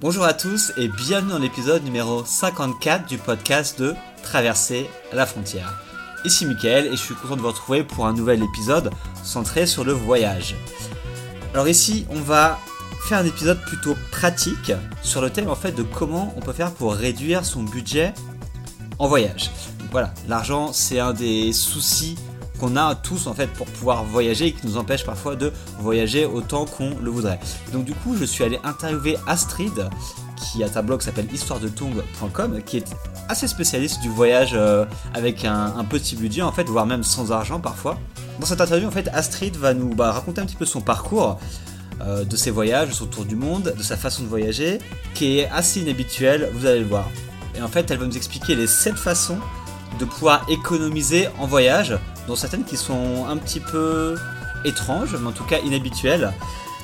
[0.00, 5.78] Bonjour à tous et bienvenue dans l'épisode numéro 54 du podcast de Traverser la frontière.
[6.24, 8.90] Ici Mickaël et je suis content de vous retrouver pour un nouvel épisode
[9.22, 10.56] centré sur le voyage.
[11.52, 12.58] Alors ici, on va
[13.08, 16.72] faire un épisode plutôt pratique sur le thème en fait de comment on peut faire
[16.72, 18.14] pour réduire son budget
[18.98, 19.50] en voyage.
[19.92, 22.16] voilà, l'argent c'est un des soucis
[22.60, 26.26] qu'on a tous en fait pour pouvoir voyager et qui nous empêche parfois de voyager
[26.26, 27.40] autant qu'on le voudrait.
[27.72, 29.88] Donc du coup, je suis allé interviewer Astrid
[30.36, 32.94] qui a un blog qui s'appelle histoiredetongue.com qui est
[33.28, 37.60] assez spécialiste du voyage euh, avec un, petit budget en fait, voire même sans argent
[37.60, 37.98] parfois.
[38.38, 41.38] Dans cette interview en fait, Astrid va nous bah, raconter un petit peu son parcours
[42.02, 44.78] euh, de ses voyages, de son tour du monde, de sa façon de voyager,
[45.14, 47.08] qui est assez inhabituelle, vous allez le voir.
[47.54, 49.38] Et en fait, elle va nous expliquer les 7 façons
[49.98, 51.98] de pouvoir économiser en voyage,
[52.36, 54.16] certaines qui sont un petit peu
[54.64, 56.32] étranges, mais en tout cas inhabituelles.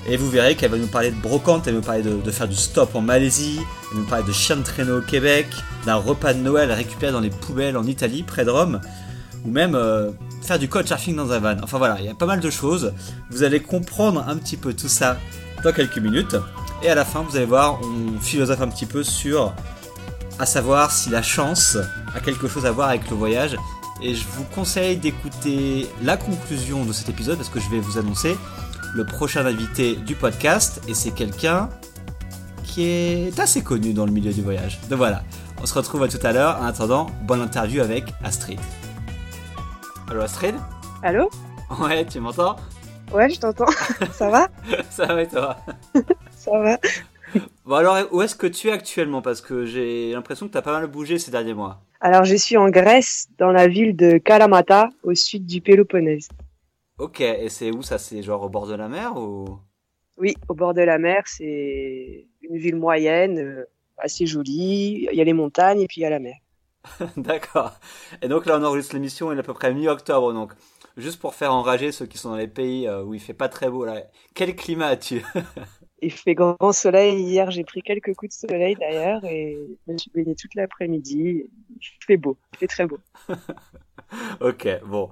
[0.09, 2.47] Et vous verrez qu'elle va nous parler de brocante, elle va nous parler de, faire
[2.47, 5.49] du stop en Malaisie, elle va nous parler de chien de traîneau au Québec,
[5.85, 8.81] d'un repas de Noël récupéré dans les poubelles en Italie, près de Rome,
[9.45, 10.13] ou même euh,
[10.43, 11.57] faire du couchsurfing dans un van.
[11.63, 12.93] Enfin voilà, il y a pas mal de choses.
[13.31, 15.17] Vous allez comprendre un petit peu tout ça
[15.65, 16.37] dans quelques minutes.
[16.85, 19.53] Et à la fin, vous allez voir, on philosophe un petit peu sur
[20.39, 21.79] à savoir si la chance
[22.15, 23.57] a quelque chose à voir avec le voyage.
[24.03, 27.99] Et je vous conseille d'écouter la conclusion de cet épisode parce que je vais vous
[27.99, 28.37] annoncer
[28.95, 31.69] le prochain invité du podcast et c'est quelqu'un
[32.65, 34.79] qui est assez connu dans le milieu du voyage.
[34.91, 35.23] Donc voilà,
[35.63, 36.59] on se retrouve à tout à l'heure.
[36.61, 38.61] En attendant, bonne interview avec Astrid.
[40.11, 40.55] Allô Astrid?
[41.03, 41.31] Allô?
[41.81, 42.57] Ouais, tu m'entends?
[43.13, 43.71] Ouais, je t'entends.
[44.13, 44.49] Ça va?
[44.91, 45.57] Ça va et toi?
[46.37, 46.79] Ça va.
[47.65, 49.23] Bon alors, où est-ce que tu es actuellement?
[49.23, 51.81] Parce que j'ai l'impression que tu as pas mal bougé ces derniers mois.
[52.01, 56.29] Alors, je suis en Grèce, dans la ville de Kalamata, au sud du Péloponnèse.
[56.99, 57.99] Ok, et c'est où ça?
[57.99, 59.59] C'est genre au bord de la mer ou?
[60.19, 63.65] Oui, au bord de la mer, c'est une ville moyenne, euh,
[63.99, 65.07] assez jolie.
[65.11, 66.37] Il y a les montagnes et puis il y a la mer.
[67.17, 67.73] D'accord.
[68.23, 70.53] Et donc là, on enregistre l'émission, il est à peu près mi-octobre, donc
[70.97, 73.49] juste pour faire enrager ceux qui sont dans les pays euh, où il fait pas
[73.49, 74.03] très beau là.
[74.35, 75.23] Quel climat as-tu?
[76.03, 77.23] Il fait grand soleil.
[77.23, 81.49] Hier, j'ai pris quelques coups de soleil d'ailleurs et je me suis baigné toute l'après-midi.
[81.71, 82.99] Il fait beau, il fait très beau.
[84.41, 85.11] ok, bon.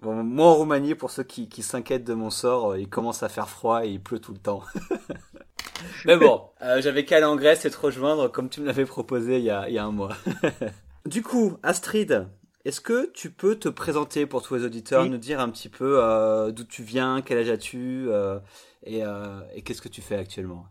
[0.00, 0.24] bon.
[0.24, 3.28] Moi en Roumanie, pour ceux qui, qui s'inquiètent de mon sort, euh, il commence à
[3.28, 4.62] faire froid et il pleut tout le temps.
[6.04, 8.86] Mais bon, euh, j'avais qu'à aller en Grèce et te rejoindre comme tu me l'avais
[8.86, 10.16] proposé il y a, il y a un mois.
[11.06, 12.28] du coup, Astrid,
[12.64, 15.98] est-ce que tu peux te présenter pour tous les auditeurs, nous dire un petit peu
[16.02, 18.38] euh, d'où tu viens, quel âge as-tu euh,
[18.84, 20.66] et, euh, et qu'est-ce que tu fais actuellement?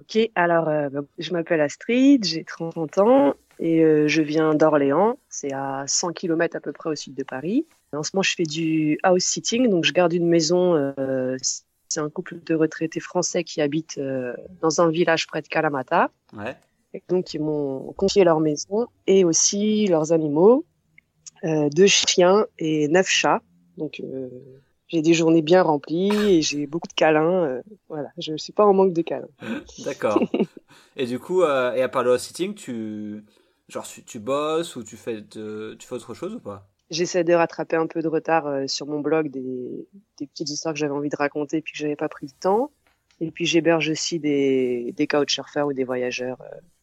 [0.00, 5.18] Ok, alors euh, bah, je m'appelle Astrid, j'ai 30 ans et euh, je viens d'Orléans,
[5.28, 7.66] c'est à 100 km à peu près au sud de Paris.
[7.92, 10.92] En ce moment, je fais du house sitting, donc je garde une maison.
[11.88, 13.98] c'est un couple de retraités français qui habitent
[14.60, 16.10] dans un village près de Kalamata.
[16.36, 16.54] Ouais.
[16.92, 20.66] Et donc, ils m'ont confié leur maison et aussi leurs animaux.
[21.44, 23.40] Euh, deux chiens et neuf chats.
[23.76, 24.28] Donc euh,
[24.88, 27.44] j'ai des journées bien remplies et j'ai beaucoup de câlins.
[27.44, 29.28] Euh, voilà, je suis pas en manque de câlins.
[29.84, 30.22] D'accord.
[30.96, 33.24] et du coup, et à part le sitting, tu
[33.68, 36.68] genre tu bosses ou tu fais tu fais autre chose ou pas?
[36.90, 39.86] J'essaie de rattraper un peu de retard sur mon blog des,
[40.18, 42.70] des petites histoires que j'avais envie de raconter puis que j'avais pas pris le temps.
[43.20, 46.38] Et puis j'héberge aussi des, des couchsurfers ou des voyageurs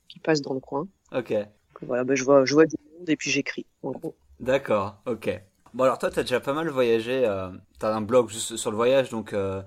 [0.08, 0.88] qui passent dans le coin.
[1.12, 1.34] Ok.
[1.82, 3.66] voilà, ben je vois, je vois du monde et puis j'écris.
[3.82, 4.16] En gros.
[4.40, 5.42] D'accord, ok.
[5.76, 7.50] Bon alors toi, tu as déjà pas mal voyagé, euh,
[7.82, 9.62] tu as un blog juste sur le voyage, donc, euh,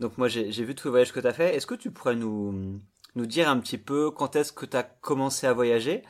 [0.00, 1.54] donc moi j'ai vu tous les voyages que tu as fait.
[1.54, 2.80] Est-ce que tu pourrais nous,
[3.14, 6.00] nous dire un petit peu quand est-ce que tu as commencé à voyager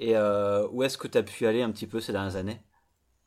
[0.00, 2.58] et euh, où est-ce que tu as pu aller un petit peu ces dernières années?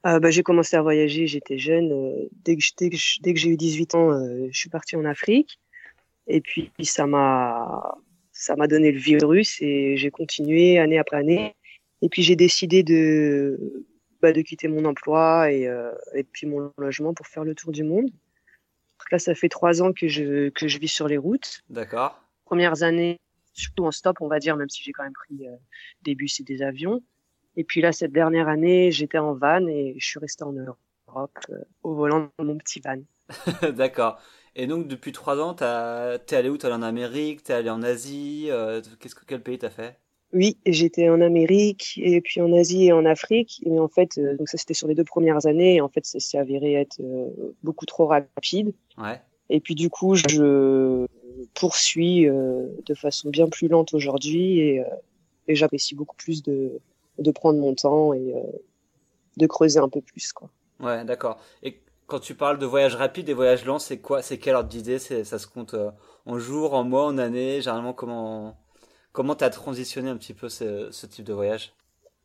[0.05, 2.29] Euh, bah, J'ai commencé à voyager, j'étais jeune.
[2.45, 4.11] Dès que, dès que j'ai eu 18 ans,
[4.51, 5.59] je suis partie en Afrique.
[6.27, 7.97] Et puis ça m'a
[8.31, 11.55] ça m'a donné le virus et j'ai continué année après année.
[12.03, 13.87] Et puis j'ai décidé de
[14.31, 17.83] de quitter mon emploi et, euh, et puis mon logement pour faire le tour du
[17.83, 18.09] monde.
[19.11, 21.61] là, ça fait trois ans que je, que je vis sur les routes.
[21.69, 22.23] D'accord.
[22.45, 23.19] Premières années,
[23.53, 25.55] surtout en stop, on va dire, même si j'ai quand même pris euh,
[26.03, 27.01] des bus et des avions.
[27.55, 31.37] Et puis là, cette dernière année, j'étais en van et je suis resté en Europe
[31.49, 33.01] euh, au volant de mon petit van.
[33.73, 34.19] D'accord.
[34.55, 37.81] Et donc, depuis trois ans, t'es allé où T'es allé en Amérique T'es allé en
[37.81, 38.49] Asie
[38.99, 39.97] Qu'est-ce que quel pays t'as fait?
[40.33, 43.61] Oui, j'étais en Amérique et puis en Asie et en Afrique.
[43.65, 45.75] Mais en fait, euh, donc ça c'était sur les deux premières années.
[45.75, 47.29] Et en fait, ça s'est avéré être euh,
[47.63, 48.73] beaucoup trop rapide.
[48.97, 49.21] Ouais.
[49.49, 51.05] Et puis du coup, je
[51.53, 54.83] poursuis euh, de façon bien plus lente aujourd'hui et,
[55.47, 56.79] et j'apprécie beaucoup plus de,
[57.19, 58.33] de prendre mon temps et
[59.37, 60.49] de creuser un peu plus, quoi.
[60.79, 61.39] Ouais, d'accord.
[61.61, 64.69] Et quand tu parles de voyage rapide et voyage lent, c'est quoi C'est quel ordre
[64.69, 64.99] d'idée?
[64.99, 65.75] Ça se compte
[66.25, 67.61] en jours, en mois, en années?
[67.61, 68.55] Généralement, comment
[69.13, 71.73] Comment tu as transitionné un petit peu ce, ce type de voyage?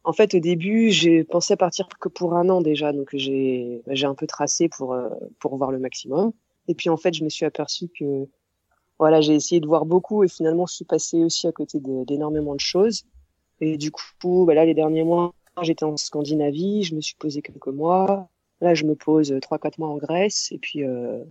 [0.05, 3.93] En fait, au début, j'ai pensé partir que pour un an déjà, donc j'ai bah,
[4.05, 6.33] un peu tracé pour euh, pour voir le maximum.
[6.67, 8.27] Et puis en fait, je me suis aperçu que
[8.99, 12.55] voilà, j'ai essayé de voir beaucoup et finalement, je suis passée aussi à côté d'énormément
[12.55, 13.05] de, choses.
[13.61, 17.43] Et du coup, bah là, les derniers mois, j'étais en Scandinavie, je me suis posé
[17.43, 18.29] quelques mois.
[18.63, 21.23] Là, je me pose trois quatre mois en Grèce et puis euh,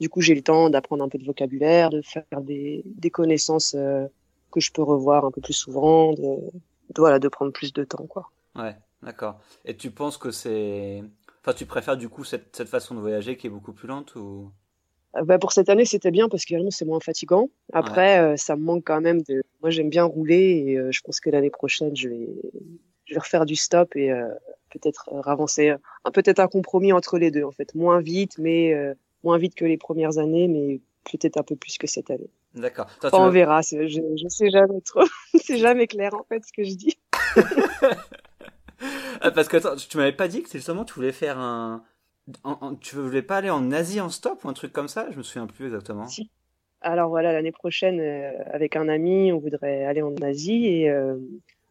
[0.00, 3.74] du coup, j'ai le temps d'apprendre un peu de vocabulaire, de faire des, des connaissances
[3.74, 4.06] euh,
[4.50, 7.84] que je peux revoir un peu plus souvent, de, de, voilà, de prendre plus de
[7.84, 8.30] temps, quoi.
[8.56, 9.38] Ouais, d'accord.
[9.64, 11.02] Et tu penses que c'est,
[11.40, 14.14] enfin, tu préfères du coup cette, cette façon de voyager qui est beaucoup plus lente
[14.16, 14.50] ou?
[15.16, 17.48] Euh, bah pour cette année, c'était bien parce que c'est moins fatigant.
[17.72, 19.42] Après, euh, ça me manque quand même de.
[19.62, 22.28] Moi, j'aime bien rouler et je pense que l'année prochaine, je vais,
[23.06, 24.12] je vais refaire du stop et
[24.70, 25.74] peut-être ravancer.
[26.04, 28.72] Un peut-être un compromis entre les deux, en fait, moins vite, mais
[29.24, 30.80] moins vite que les premières années, mais
[31.10, 32.30] peut-être un peu plus que cette année.
[32.58, 32.86] D'accord.
[33.12, 33.60] on verra.
[33.62, 35.04] Je, je sais jamais trop.
[35.42, 36.98] c'est jamais clair en fait ce que je dis.
[39.20, 41.82] Ah, parce que attends, tu m'avais pas dit que justement tu voulais faire un,
[42.80, 45.10] tu voulais pas aller en Asie en stop ou un truc comme ça?
[45.10, 46.06] Je me souviens plus exactement.
[46.06, 46.30] Si.
[46.80, 51.16] Alors voilà, l'année prochaine, euh, avec un ami, on voudrait aller en Asie et euh,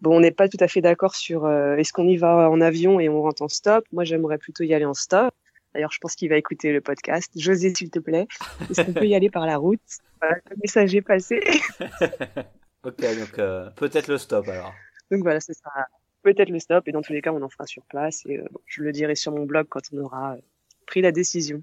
[0.01, 2.59] bon, on n'est pas tout à fait d'accord sur euh, est-ce qu'on y va en
[2.59, 3.85] avion et on rentre en stop?
[3.93, 5.33] Moi, j'aimerais plutôt y aller en stop.
[5.77, 7.31] D'ailleurs, je pense qu'il va écouter le podcast.
[7.35, 8.27] José, s'il te plaît,
[8.67, 9.79] est-ce qu'on peut y aller par la route?
[10.23, 11.39] Le message est passé.
[12.83, 14.73] ok, donc euh, peut-être le stop alors.
[15.11, 15.85] Donc voilà, ce sera
[16.23, 16.87] peut-être le stop.
[16.87, 18.25] Et dans tous les cas, on en fera sur place.
[18.25, 20.41] Et euh, je le dirai sur mon blog quand on aura euh,
[20.87, 21.61] pris la décision.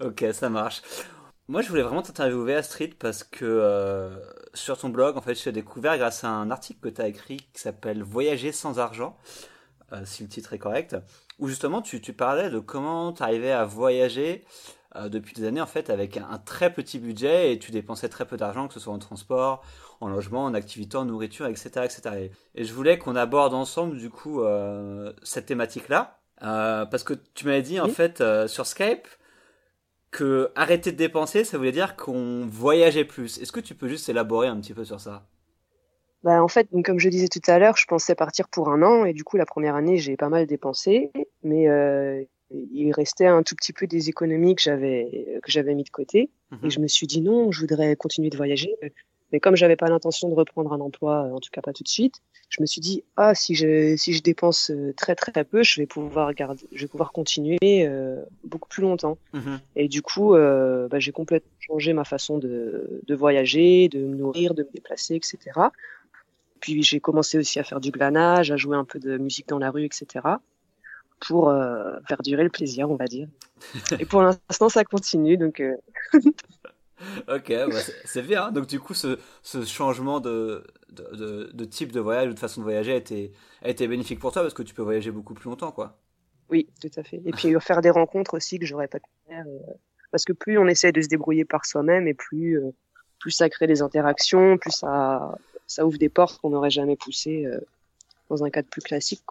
[0.00, 0.82] Ok, ça marche.
[1.46, 4.10] Moi, je voulais vraiment t'interviewer, Astrid, parce que
[4.54, 7.06] sur ton blog, en fait, je suis découvert grâce à un article que tu as
[7.06, 9.16] écrit qui s'appelle Voyager sans argent,
[10.04, 10.96] si le titre est correct
[11.38, 14.44] où justement tu, tu parlais de comment tu arrivais à voyager
[14.96, 18.24] euh, depuis des années en fait avec un, très petit budget et tu dépensais très
[18.24, 19.62] peu d'argent, que ce soit en transport,
[20.00, 21.70] en logement, en activité, en nourriture, etc.
[21.84, 22.30] etc.
[22.54, 27.46] Et, je voulais qu'on aborde ensemble du coup euh, cette thématique-là, euh, parce que tu
[27.46, 29.06] m'avais dit en fait sur Skype
[30.10, 33.38] que arrêter de dépenser, ça voulait dire qu'on voyageait plus.
[33.38, 35.26] Est-ce que tu peux juste élaborer un petit peu sur ça?
[36.26, 39.04] Bah, en fait, comme je disais tout à l'heure, je pensais partir pour un an
[39.04, 41.12] et du coup la première année j'ai pas mal dépensé,
[41.44, 42.20] mais euh,
[42.50, 46.18] il restait un tout petit peu des économies que j'avais que j'avais mis de côté
[46.50, 46.68] et mhm.
[46.68, 48.74] je me suis dit non, je voudrais continuer de voyager,
[49.32, 51.88] mais comme j'avais pas l'intention de reprendre un emploi, en tout cas pas tout de
[51.88, 52.16] suite,
[52.48, 55.80] je me suis dit ah si je si je dépense euh, très très peu, je
[55.80, 59.16] vais pouvoir garder, je vais pouvoir continuer euh, beaucoup plus longtemps.
[59.32, 59.60] Mhm.
[59.76, 64.16] Et du coup, euh, bah, j'ai complètement changé ma façon de, de voyager, de me
[64.16, 65.38] nourrir, de me déplacer, etc.
[66.60, 69.58] Puis j'ai commencé aussi à faire du glanage, à jouer un peu de musique dans
[69.58, 70.24] la rue, etc.
[71.20, 73.28] Pour euh, faire durer le plaisir, on va dire.
[73.98, 75.60] Et pour l'instant, ça continue, donc.
[75.60, 75.76] Euh...
[77.28, 78.50] ok, bah c'est bien.
[78.50, 82.60] Donc du coup, ce, ce changement de, de, de, type de voyage ou de façon
[82.60, 83.32] de voyager a été,
[83.62, 85.98] a été bénéfique pour toi parce que tu peux voyager beaucoup plus longtemps, quoi.
[86.48, 87.20] Oui, tout à fait.
[87.24, 89.44] Et puis faire des rencontres aussi que j'aurais pas pu faire.
[89.46, 89.72] Euh,
[90.10, 92.70] parce que plus on essaie de se débrouiller par soi-même et plus, euh,
[93.18, 95.36] plus ça crée des interactions, plus ça,
[95.66, 97.60] ça ouvre des portes qu'on n'aurait jamais poussées euh,
[98.30, 99.22] dans un cadre plus classique.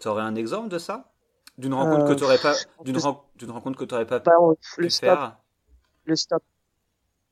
[0.00, 1.10] Tu aurais un exemple de ça?
[1.56, 2.96] D'une rencontre que tu n'aurais pas, d'une,
[3.52, 4.32] rencontre que tu pas bah,
[4.76, 5.08] le stop.
[5.08, 5.38] faire?
[6.04, 6.42] Le stop.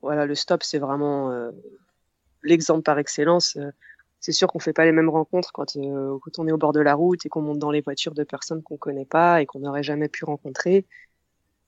[0.01, 1.51] Voilà, le stop, c'est vraiment euh,
[2.45, 3.57] l'exemple par excellence.
[3.57, 3.71] Euh,
[4.21, 6.79] c'est sûr qu'on fait pas les mêmes rencontres quand, quand on est au bord de
[6.79, 9.59] la route et qu'on monte dans les voitures de personnes qu'on connaît pas et qu'on
[9.59, 10.87] n'aurait jamais pu rencontrer.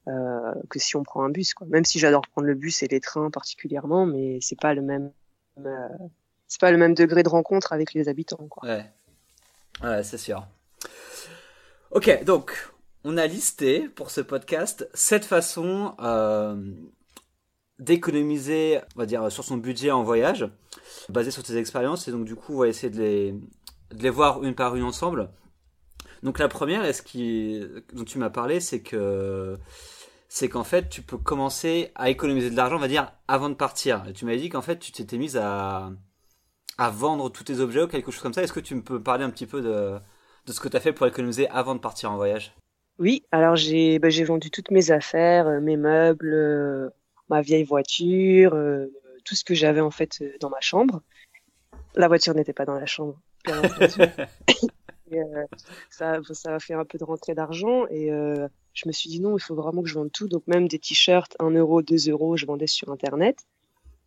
[0.06, 1.66] que si on prend un bus quoi.
[1.66, 5.10] Même si j'adore prendre le bus et les trains particulièrement, mais c'est pas le même
[6.46, 8.46] c'est pas le même degré de rencontre avec les habitants.
[8.48, 8.68] Quoi.
[8.68, 8.84] Ouais,
[9.82, 10.46] ouais c'est sûr.
[11.90, 12.70] Ok, donc
[13.04, 16.56] on a listé pour ce podcast cette façons euh,
[17.78, 20.48] d'économiser, on va dire, sur son budget en voyage,
[21.08, 22.08] basé sur tes expériences.
[22.08, 24.84] Et donc du coup, on va essayer de les, de les voir une par une
[24.84, 25.30] ensemble.
[26.22, 29.58] Donc la première, est-ce qui, dont tu m'as parlé, c'est que
[30.28, 33.54] c'est qu'en fait, tu peux commencer à économiser de l'argent, on va dire, avant de
[33.54, 34.04] partir.
[34.08, 35.92] Et tu m'as dit qu'en fait, tu t'étais mise à,
[36.78, 38.42] à vendre tous tes objets ou quelque chose comme ça.
[38.42, 39.98] Est-ce que tu me peux parler un petit peu de,
[40.46, 42.54] de ce que tu as fait pour économiser avant de partir en voyage?
[42.98, 46.90] Oui, alors j'ai bah, vendu toutes mes affaires, euh, mes meubles, euh,
[47.28, 48.86] ma vieille voiture, euh,
[49.24, 51.02] tout ce que j'avais en fait dans ma chambre.
[51.96, 53.62] La voiture n'était pas dans la chambre, bien
[55.10, 55.20] et,
[55.90, 59.36] ça, ça a fait un peu de rentrée d'argent et je me suis dit non,
[59.36, 60.26] il faut vraiment que je vende tout.
[60.26, 63.44] Donc même des t-shirts, 1 euro, 2 euros, je vendais sur Internet.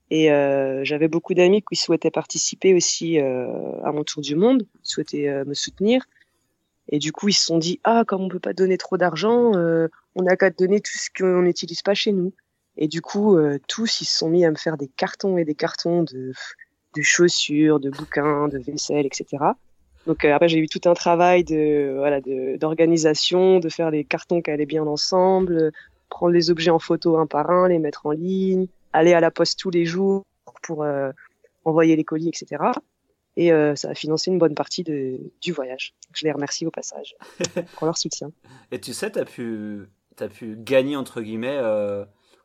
[0.10, 3.48] Et euh, j'avais beaucoup d'amis qui souhaitaient participer aussi euh,
[3.84, 6.06] à mon tour du monde, souhaitaient euh, me soutenir.
[6.90, 9.54] Et du coup, ils se sont dit ah comme on peut pas donner trop d'argent,
[9.56, 12.34] euh, on n'a qu'à donner tout ce qu'on n'utilise pas chez nous.
[12.78, 13.36] Et du coup,
[13.68, 16.32] tous ils se sont mis à me faire des cartons et des cartons de
[16.96, 19.38] de chaussures, de bouquins, de vaisselle, etc.
[20.06, 22.22] Donc euh, après j'ai eu tout un travail de voilà
[22.58, 25.72] d'organisation, de, faire les cartons qui allaient bien ensemble,
[26.10, 29.32] prendre les objets en photo un par un, les mettre en ligne, aller à la
[29.32, 30.24] poste tous les jours
[30.64, 31.12] pour euh,
[31.66, 32.64] envoyer les colis, etc.
[33.36, 35.94] Et euh, ça a financé une bonne partie de, du voyage.
[36.14, 37.16] Je les remercie au passage
[37.76, 38.32] pour leur soutien.
[38.72, 39.88] Et tu sais, tu as pu,
[40.20, 41.62] as pu gagner, entre guillemets,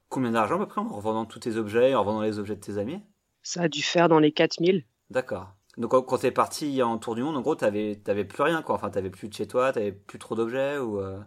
[0.08, 2.60] combien d'argent à peu près en revendant tous tes objets, en revendant les objets de
[2.60, 3.00] tes amis?
[3.42, 4.84] Ça a dû faire dans les 4000.
[5.10, 5.54] D'accord.
[5.78, 8.74] Donc quand t'es parti en tour du monde, en gros, t'avais t'avais plus rien, quoi.
[8.74, 11.00] Enfin, t'avais plus de chez toi, t'avais plus trop d'objets ou.
[11.00, 11.18] Euh?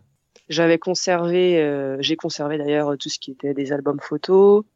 [0.49, 4.67] J'avais conservé, euh, j'ai conservé d'ailleurs tout ce qui était des albums photos, euh,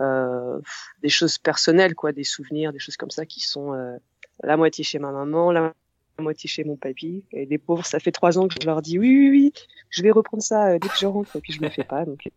[0.00, 3.96] des choses personnelles, quoi, des souvenirs, des choses comme ça qui sont euh,
[4.42, 5.74] la moitié chez ma maman, la
[6.18, 7.24] moitié chez mon papy.
[7.32, 9.52] Et les pauvres, ça fait trois ans que je leur dis oui, oui, oui,
[9.90, 12.04] je vais reprendre ça dès que je rentre, et puis je me fais pas.
[12.04, 12.28] Donc,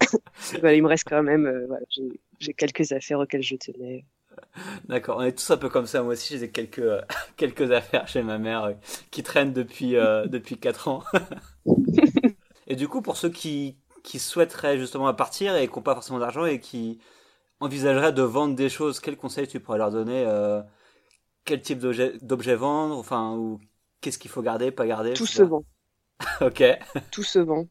[0.60, 1.84] voilà, il me reste quand même, voilà,
[2.40, 4.04] j'ai quelques affaires auxquelles je tenais.
[4.88, 6.02] D'accord, on est tous un peu comme ça.
[6.02, 7.00] Moi aussi, j'ai quelques, euh,
[7.36, 8.72] quelques affaires chez ma mère euh,
[9.10, 11.02] qui traînent depuis, euh, depuis 4 ans.
[12.66, 13.76] et du coup, pour ceux qui,
[14.08, 16.98] qui souhaiteraient justement partir et qui n'ont pas forcément d'argent et qui
[17.60, 20.26] envisageraient de vendre des choses, quels conseils tu pourrais leur donner
[21.44, 23.60] Quel type d'objet vendre Enfin, ou
[24.00, 25.62] qu'est-ce qu'il faut garder, pas garder Tout se vend.
[26.40, 26.64] ok.
[27.10, 27.66] Tout se vend.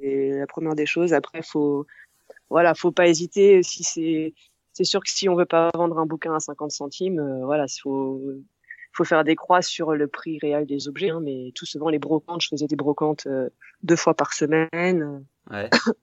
[0.00, 1.12] Et la première des choses.
[1.12, 1.86] Après, faut,
[2.48, 3.62] voilà, faut pas hésiter.
[3.62, 4.32] Si c'est
[4.72, 7.66] c'est sûr que si on veut pas vendre un bouquin à 50 centimes, euh, voilà,
[7.66, 8.18] il faut,
[8.92, 11.10] faut faire des croix sur le prix réel des objets.
[11.10, 13.48] Hein, mais tout souvent, les brocantes, je faisais des brocantes euh,
[13.82, 15.24] deux fois par semaine.
[15.50, 15.68] Ouais.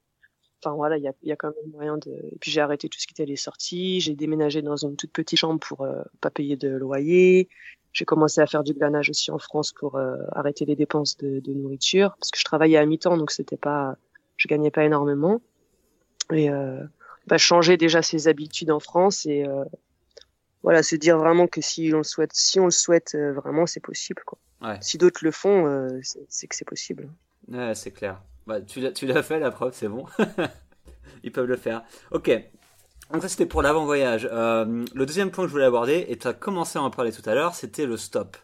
[0.64, 2.12] enfin voilà, il y a, y a quand même moyen de.
[2.32, 4.00] Et puis j'ai arrêté tout ce qui était les sorties.
[4.00, 7.50] J'ai déménagé dans une toute petite chambre pour euh, pas payer de loyer.
[7.94, 11.40] J'ai commencé à faire du glanage aussi en France pour euh, arrêter les dépenses de,
[11.40, 13.96] de, nourriture parce que je travaillais à mi-temps, donc c'était pas,
[14.36, 15.42] je gagnais pas énormément.
[16.32, 16.84] Et euh,
[17.26, 19.64] bah, changer déjà ses habitudes en France et euh,
[20.68, 23.66] voilà, se dire vraiment que si on le souhaite, si on le souhaite euh, vraiment,
[23.66, 24.22] c'est possible.
[24.26, 24.38] Quoi.
[24.62, 24.78] Ouais.
[24.82, 27.08] Si d'autres le font, euh, c'est que c'est possible.
[27.48, 28.22] Ouais, c'est clair.
[28.46, 30.06] Bah, tu l'as fait, la preuve, c'est bon.
[31.24, 31.84] Ils peuvent le faire.
[32.12, 32.30] Ok.
[33.14, 34.28] Donc ça, c'était pour l'avant-voyage.
[34.30, 37.14] Euh, le deuxième point que je voulais aborder, et tu as commencé à en parler
[37.14, 38.36] tout à l'heure, c'était le stop.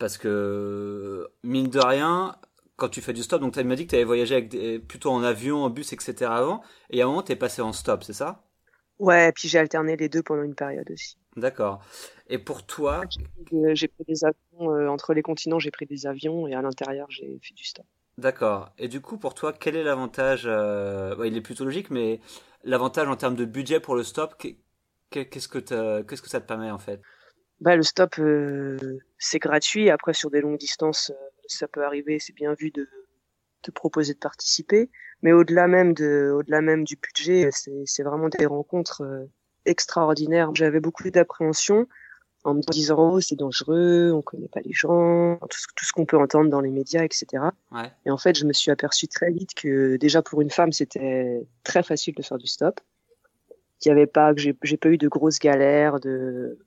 [0.00, 2.34] Parce que, mine de rien,
[2.74, 4.80] quand tu fais du stop, donc tu m'as dit que tu avais voyagé avec des,
[4.80, 6.32] plutôt en avion, en bus, etc.
[6.32, 8.42] avant, et à un moment tu es passé en stop, c'est ça?
[8.98, 11.16] Ouais, et puis j'ai alterné les deux pendant une période aussi.
[11.36, 11.80] D'accord.
[12.28, 13.02] Et pour toi
[13.72, 17.06] J'ai pris des avions, euh, entre les continents j'ai pris des avions, et à l'intérieur
[17.10, 17.86] j'ai fait du stop.
[18.18, 18.70] D'accord.
[18.78, 21.14] Et du coup, pour toi, quel est l'avantage euh...
[21.24, 22.20] Il est plutôt logique, mais
[22.64, 24.34] l'avantage en termes de budget pour le stop,
[25.10, 25.58] qu'est-ce que,
[26.02, 27.00] qu'est-ce que ça te permet en fait?
[27.60, 28.76] Bah, Le stop, euh,
[29.18, 29.88] c'est gratuit.
[29.90, 31.12] Après, sur des longues distances,
[31.46, 32.88] ça peut arriver, c'est bien vu de,
[33.62, 34.90] te proposer de participer.
[35.22, 39.24] Mais au-delà même de, au-delà même du budget, c'est vraiment des rencontres euh,
[39.64, 40.50] extraordinaires.
[40.54, 41.88] J'avais beaucoup d'appréhension
[42.44, 45.92] en me disant oh c'est dangereux, on connaît pas les gens, tout ce, tout ce
[45.92, 47.26] qu'on peut entendre dans les médias, etc.
[47.72, 47.90] Ouais.
[48.06, 51.46] Et en fait, je me suis aperçu très vite que déjà pour une femme, c'était
[51.64, 52.80] très facile de faire du stop.
[53.80, 56.58] Qu'il y avait pas, que j'ai pas eu de grosses galères, de,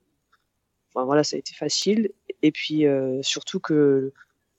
[0.93, 2.12] enfin voilà, ça a été facile.
[2.41, 4.13] Et puis euh, surtout que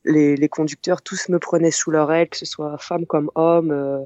[0.04, 3.71] les, les, conducteurs tous me prenaient sous leur aile, que ce soit femme comme homme,
[3.71, 4.04] euh,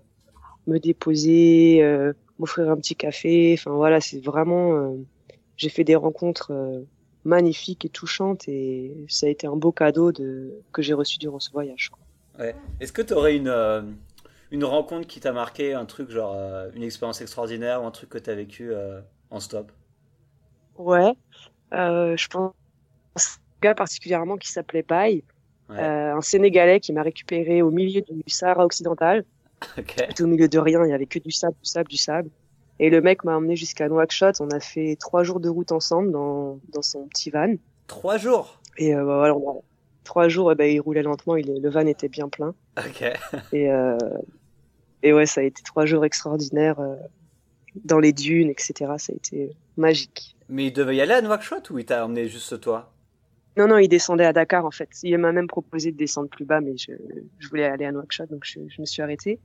[0.66, 3.54] me déposer, euh, m'offrir un petit café.
[3.58, 4.76] Enfin voilà, c'est vraiment.
[4.76, 4.96] Euh,
[5.56, 6.82] j'ai fait des rencontres euh,
[7.24, 11.40] magnifiques et touchantes et ça a été un beau cadeau de que j'ai reçu durant
[11.40, 11.90] ce voyage.
[12.38, 12.54] Ouais.
[12.80, 13.96] Est-ce que tu aurais une
[14.52, 16.36] une rencontre qui t'a marqué, un truc genre
[16.74, 18.72] une expérience extraordinaire ou un truc que tu as vécu
[19.30, 19.72] en stop?
[20.76, 21.14] Ouais,
[21.72, 22.52] je pense
[23.16, 23.20] un
[23.62, 25.24] gars particulièrement qui s'appelait Baye
[25.68, 25.78] Ouais.
[25.78, 29.24] Euh, un Sénégalais qui m'a récupéré au milieu du Sahara occidental.
[29.78, 30.08] Okay.
[30.22, 32.28] Au milieu de rien, il y avait que du sable, du sable, du sable.
[32.78, 34.40] Et le mec m'a emmené jusqu'à Nouakchott.
[34.40, 37.54] On a fait trois jours de route ensemble dans, dans son petit van.
[37.86, 38.60] Trois jours?
[38.76, 39.60] Et euh, bah, voilà, on a...
[40.04, 41.36] trois jours, eh ben, il roulait lentement.
[41.36, 42.54] Il, le van était bien plein.
[42.78, 43.02] Ok.
[43.52, 43.96] Et, euh,
[45.02, 46.96] et ouais, ça a été trois jours extraordinaires euh,
[47.84, 48.92] dans les dunes, etc.
[48.98, 50.36] Ça a été magique.
[50.48, 52.92] Mais il devait y aller à Nouakchott ou il t'a emmené juste toi?
[53.56, 54.88] Non, non, il descendait à Dakar en fait.
[55.02, 56.92] Il m'a même proposé de descendre plus bas, mais je,
[57.38, 59.38] je voulais aller à Nouakchott, donc je, je me suis arrêtée.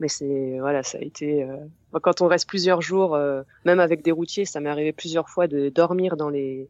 [0.00, 1.56] Mais c'est voilà, ça a été euh...
[2.02, 5.46] quand on reste plusieurs jours, euh, même avec des routiers, ça m'est arrivé plusieurs fois
[5.46, 6.68] de dormir dans les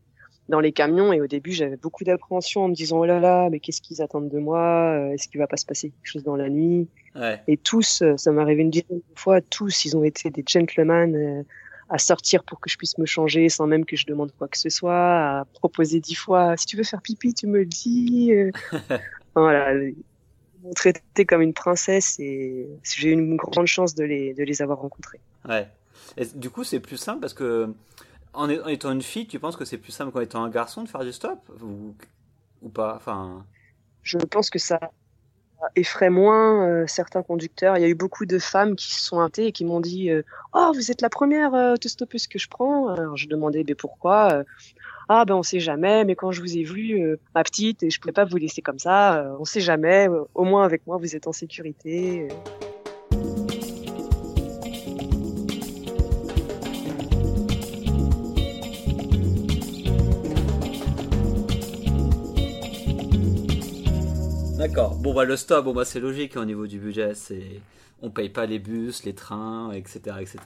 [0.50, 1.12] dans les camions.
[1.12, 4.02] Et au début, j'avais beaucoup d'appréhension en me disant oh là là, mais qu'est-ce qu'ils
[4.02, 4.60] attendent de moi?
[4.60, 6.86] Euh, Est-ce qu'il va pas se passer quelque chose dans la nuit?
[7.16, 7.40] Ouais.
[7.48, 9.40] Et tous, euh, ça m'est arrivé une dizaine de fois.
[9.40, 11.44] Tous, ils ont été des gentlemen
[11.88, 14.58] à sortir pour que je puisse me changer sans même que je demande quoi que
[14.58, 18.32] ce soit, à proposer dix fois si tu veux faire pipi, tu me le dis.
[19.34, 19.96] voilà, ils
[20.62, 24.62] m'ont traité comme une princesse et j'ai eu une grande chance de les de les
[24.62, 25.20] avoir rencontrés.
[25.48, 25.68] Ouais.
[26.16, 27.72] Et du coup, c'est plus simple parce que
[28.34, 30.88] en, étant une fille, tu penses que c'est plus simple qu'en étant un garçon de
[30.88, 31.94] faire du stop ou,
[32.62, 32.94] ou pas?
[32.96, 33.44] Enfin.
[34.02, 34.78] Je pense que ça
[35.76, 37.76] effraie moins euh, certains conducteurs.
[37.76, 40.10] Il y a eu beaucoup de femmes qui se sont hâtées et qui m'ont dit
[40.10, 42.88] euh, Oh, vous êtes la première euh, autostoppeuse que je prends.
[42.88, 44.44] Alors je demandais mais pourquoi
[45.08, 47.98] Ah ben on sait jamais, mais quand je vous ai vu, ma petite, et je
[47.98, 51.16] ne pouvais pas vous laisser comme ça, on sait jamais, au moins avec moi vous
[51.16, 52.28] êtes en sécurité.
[64.66, 64.94] D'accord.
[64.96, 67.60] Bon bah le stop, bon bah c'est logique hein, au niveau du budget, c'est
[68.00, 70.38] on paye pas les bus, les trains, etc., etc.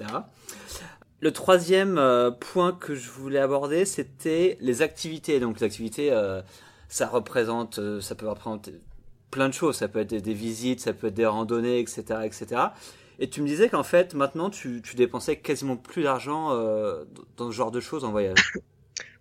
[1.20, 5.38] Le troisième euh, point que je voulais aborder, c'était les activités.
[5.38, 6.42] Donc les activités, euh,
[6.88, 8.80] ça représente, euh, ça peut représenter
[9.30, 9.76] plein de choses.
[9.76, 12.60] Ça peut être des, visites, ça peut être des randonnées, etc., etc.
[13.20, 16.48] Et tu me disais qu'en fait, maintenant, tu, tu dépensais quasiment plus d'argent
[17.36, 18.52] dans ce genre de choses en voyage.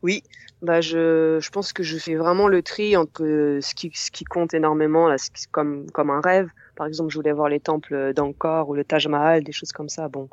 [0.04, 0.24] Oui,
[0.62, 3.24] bah je, je pense que je fais vraiment le tri entre
[3.62, 5.16] ce qui, ce qui compte énormément, là,
[5.52, 6.50] comme, comme un rêve.
[6.76, 9.90] Par exemple, je voulais voir les temples d'Angkor ou le Taj Mahal, des choses comme
[9.90, 10.08] ça.
[10.08, 10.30] Bon,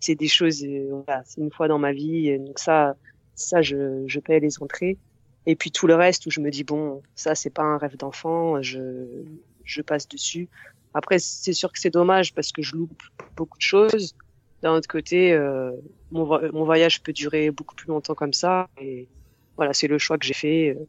[0.00, 2.96] c'est des choses, euh, voilà, c'est une fois dans ma vie, donc ça,
[3.34, 4.98] ça, je, je paye les entrées.
[5.46, 7.96] Et puis tout le reste où je me dis bon, ça c'est pas un rêve
[7.96, 9.06] d'enfant, je,
[9.64, 10.48] je passe dessus.
[10.92, 13.02] Après, c'est sûr que c'est dommage parce que je loupe
[13.36, 14.16] beaucoup de choses.
[14.62, 15.70] D'un autre côté, euh,
[16.10, 18.68] mon, mon, voyage peut durer beaucoup plus longtemps comme ça.
[18.80, 19.06] Et
[19.56, 20.84] voilà, c'est le choix que j'ai fait, euh,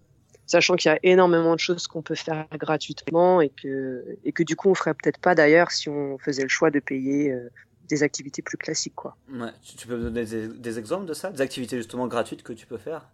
[0.45, 4.43] sachant qu'il y a énormément de choses qu'on peut faire gratuitement et que et que
[4.43, 7.49] du coup on ferait peut-être pas d'ailleurs si on faisait le choix de payer euh,
[7.89, 9.15] des activités plus classiques, quoi.
[9.31, 12.65] Ouais, tu peux me donner des, exemples de ça, des activités justement gratuites que tu
[12.65, 13.07] peux faire?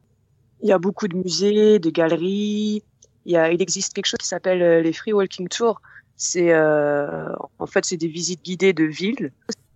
[0.62, 2.84] Il y a beaucoup de musées, de galeries.
[3.26, 5.80] Il y a, il existe quelque chose qui s'appelle les free walking tours.
[6.16, 9.32] C'est en fait c'est des visites guidées de villes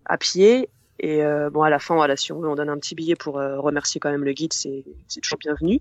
[0.06, 0.68] à pied.
[1.00, 3.14] Et euh, bon, à la fin, voilà, si on veut, on donne un petit billet
[3.14, 4.84] pour euh, remercier quand même le guide, c'est
[5.22, 5.80] toujours bienvenu.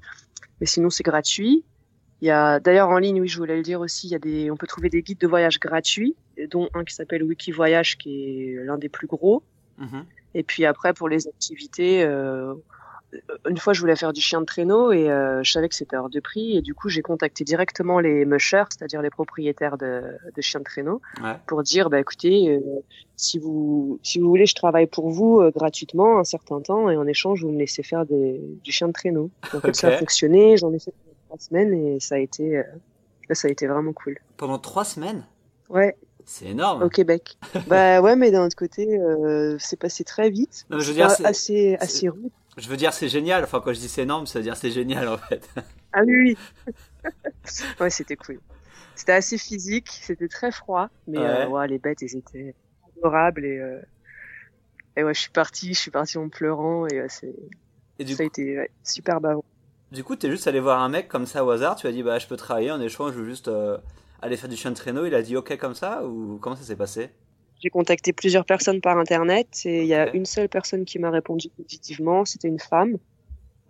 [0.59, 1.63] Mais sinon, c'est gratuit.
[2.21, 4.19] Il y a d'ailleurs en ligne, oui, je voulais le dire aussi, il y a
[4.19, 6.15] des, on peut trouver des guides de voyage gratuits,
[6.49, 9.43] dont un qui s'appelle Wiki Voyage, qui est l'un des plus gros.
[9.79, 10.03] Mm-hmm.
[10.33, 12.53] Et puis après, pour les activités, euh,
[13.49, 15.95] une fois, je voulais faire du chien de traîneau et euh, je savais que c'était
[15.95, 16.57] hors de prix.
[16.57, 20.03] Et du coup, j'ai contacté directement les mushers, c'est-à-dire les propriétaires de,
[20.35, 21.01] de chiens de traîneau,
[21.45, 22.59] pour dire, bah, écoutez, euh,
[23.15, 26.97] si vous si vous voulez, je travaille pour vous euh, gratuitement un certain temps et
[26.97, 29.29] en échange, vous me laissez faire des, du chien de traîneau.
[29.53, 30.57] Donc ça a fonctionné.
[30.57, 30.93] J'en ai fait
[31.27, 32.61] trois semaines et ça a été
[33.31, 34.17] ça a été vraiment cool.
[34.37, 35.25] Pendant trois semaines?
[35.69, 35.95] Ouais.
[36.25, 36.83] C'est énorme.
[36.83, 37.37] Au Québec.
[37.67, 38.99] bah ouais, mais d'un autre côté,
[39.59, 40.65] c'est passé très vite.
[40.69, 42.31] Non, je veux dire, assez assez rude.
[42.57, 43.43] Je veux dire, c'est génial.
[43.43, 45.49] Enfin, quand je dis c'est énorme, ça veut dire c'est génial en fait.
[45.93, 47.11] Ah oui, oui.
[47.79, 48.39] ouais, c'était cool.
[48.93, 51.47] C'était assez physique, c'était très froid, mais ouais.
[51.49, 52.53] Euh, les bêtes, elles étaient
[52.97, 53.79] adorables et, euh,
[54.95, 57.33] et ouais, je suis parti, je suis parti en pleurant et, c'est,
[58.05, 59.45] ça a été super bavant.
[59.91, 62.03] Du coup, t'es juste allé voir un mec comme ça au hasard, tu as dit
[62.03, 63.77] bah je peux travailler en échange, je veux juste euh,
[64.21, 65.05] aller faire du chien de traîneau.
[65.05, 67.09] Il a dit ok comme ça ou comment ça s'est passé?
[67.59, 71.09] J'ai contacté plusieurs personnes par internet et il y a une seule personne qui m'a
[71.09, 72.25] répondu positivement.
[72.25, 72.97] C'était une femme,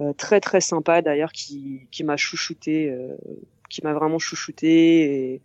[0.02, 3.16] euh, très très sympa d'ailleurs, qui, qui m'a chouchouté, euh,
[3.70, 5.42] qui m'a vraiment chouchouté et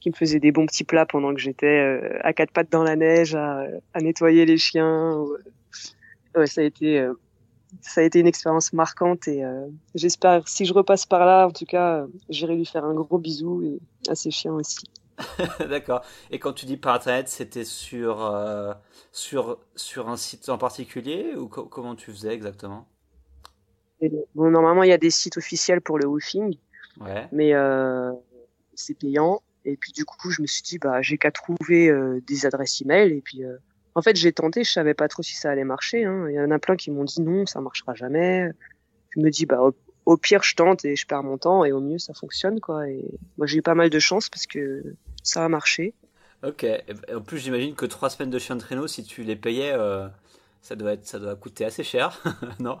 [0.00, 2.84] qui me faisait des bons petits plats pendant que j'étais euh, à quatre pattes dans
[2.84, 5.24] la neige à, à nettoyer les chiens.
[6.34, 7.14] Ouais, ça a été euh,
[7.80, 11.50] ça a été une expérience marquante et euh, j'espère si je repasse par là, en
[11.50, 13.78] tout cas, j'irai lui faire un gros bisou et
[14.10, 14.86] à ses chiens aussi.
[15.68, 16.04] D'accord.
[16.30, 18.72] Et quand tu dis par internet, c'était sur, euh,
[19.12, 22.86] sur, sur un site en particulier ou comment tu faisais exactement?
[24.34, 26.58] Bon, normalement, il y a des sites officiels pour le woofing,
[27.00, 27.28] ouais.
[27.32, 28.12] mais euh,
[28.74, 29.42] c'est payant.
[29.64, 32.82] Et puis du coup, je me suis dit, bah, j'ai qu'à trouver euh, des adresses
[32.82, 33.12] email.
[33.12, 33.42] Et puis,
[33.94, 36.04] en fait, j'ai tenté, je savais pas trop si ça allait marcher.
[36.04, 36.26] Hein.
[36.28, 38.50] Il y en a plein qui m'ont dit non, ça marchera jamais.
[39.10, 39.60] Je me dis, bah,
[40.06, 42.88] au pire, je tente et je perds mon temps, et au mieux, ça fonctionne, quoi.
[42.88, 43.04] Et
[43.36, 44.94] moi, j'ai eu pas mal de chance parce que
[45.26, 45.94] ça a marché.
[46.42, 46.64] Ok.
[46.64, 46.84] Et
[47.14, 50.08] en plus, j'imagine que trois semaines de chien de traîneau, si tu les payais, euh,
[50.62, 52.22] ça doit être, ça doit coûter assez cher,
[52.60, 52.78] non?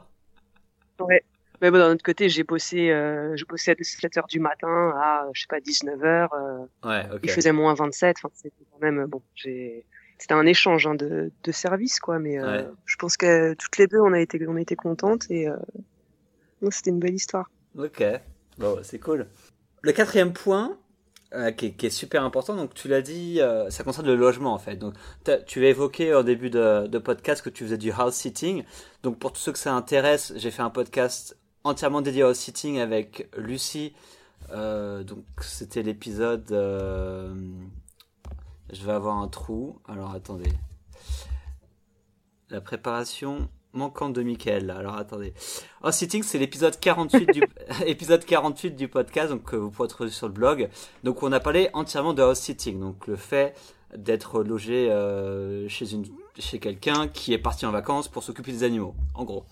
[1.00, 1.24] Ouais.
[1.62, 4.92] Mais bon, d'un autre côté, j'ai bossé, euh, je bossais à 7 heures du matin
[4.96, 6.34] à, je sais pas, 19 heures.
[6.34, 7.20] Euh, ouais, ok.
[7.22, 8.16] Il faisait moins 27.
[8.18, 9.84] Enfin, c'était quand même, bon, j'ai,
[10.18, 12.18] c'était un échange hein, de, de services, quoi.
[12.18, 15.30] Mais euh, je pense que toutes les deux, on a été, on a été contentes
[15.30, 15.48] et
[16.70, 17.50] c'était une belle histoire.
[17.78, 18.02] Ok,
[18.58, 19.26] bon, c'est cool.
[19.82, 20.76] Le quatrième point,
[21.34, 24.58] euh, qui, est, super important, donc tu l'as dit, euh, ça concerne le logement en
[24.58, 24.76] fait.
[24.76, 24.94] Donc
[25.46, 28.62] tu as évoqué au début de, podcast que tu faisais du house sitting.
[29.02, 32.38] Donc pour tous ceux que ça intéresse, j'ai fait un podcast entièrement dédié au house
[32.38, 33.92] sitting avec Lucie.
[34.52, 36.46] Euh, donc c'était l'épisode.
[38.72, 39.80] Je vais avoir un trou.
[39.88, 40.52] Alors attendez.
[42.50, 44.70] La préparation manquante de Michael.
[44.70, 45.32] Alors attendez.
[45.82, 47.42] House sitting, c'est l'épisode 48 du
[47.86, 50.68] épisode 48 du podcast, donc que vous pouvez trouver sur le blog.
[51.04, 53.54] Donc on a parlé entièrement de house sitting, donc le fait
[53.96, 56.04] d'être logé euh, chez une
[56.38, 59.44] chez quelqu'un qui est parti en vacances pour s'occuper des animaux, en gros.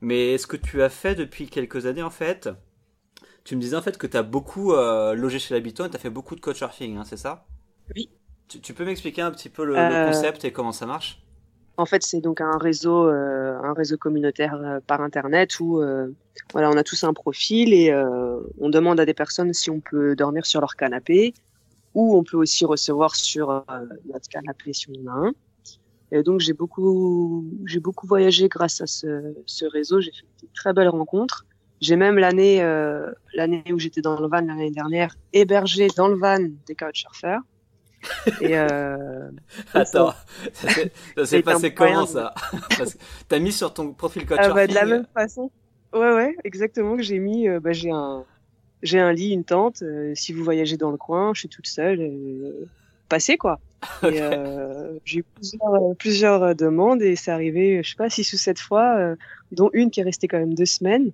[0.00, 2.48] Mais ce que tu as fait depuis quelques années en fait,
[3.44, 5.96] tu me disais en fait que tu as beaucoup euh, logé chez l'habitant et tu
[5.96, 7.46] as fait beaucoup de couchsurfing, hein, c'est ça?
[7.94, 8.10] Oui.
[8.48, 11.23] Tu, peux m'expliquer un petit peu le, le concept et comment ça marche?
[11.76, 16.08] En fait, c'est donc un réseau, euh, un réseau communautaire euh, par internet où euh,
[16.52, 17.92] voilà, on a tous un profil et
[18.58, 21.34] on demande à des personnes si on peut dormir sur leur canapé
[21.94, 23.64] ou on peut aussi recevoir sur
[24.06, 25.32] notre canapé si on en a un.
[26.12, 30.00] Et donc j'ai beaucoup, j'ai beaucoup voyagé grâce à ce, ce réseau.
[30.00, 31.46] J'ai fait de très belles rencontres.
[31.80, 32.58] J'ai même l'année,
[33.34, 37.40] l'année où j'étais dans le van l'année dernière, hébergé dans le van des couchsurfers.
[38.40, 39.30] Et euh,
[39.74, 40.14] Attends,
[40.52, 42.34] ça s'est passé comment ça
[43.28, 45.50] T'as mis sur ton profil coach ah, bah, De la même façon.
[45.92, 46.96] Ouais, ouais, exactement.
[46.96, 48.24] Que j'ai mis, euh, bah, j'ai un,
[48.82, 49.82] j'ai un lit, une tente.
[49.82, 52.00] Euh, si vous voyagez dans le coin, je suis toute seule.
[52.00, 52.66] Euh,
[53.08, 53.60] passez quoi.
[54.02, 58.58] Euh, j'ai eu plusieurs, plusieurs, demandes et c'est arrivé, je sais pas, six ou sept
[58.58, 59.14] fois,
[59.52, 61.12] dont une qui est restée quand même deux semaines.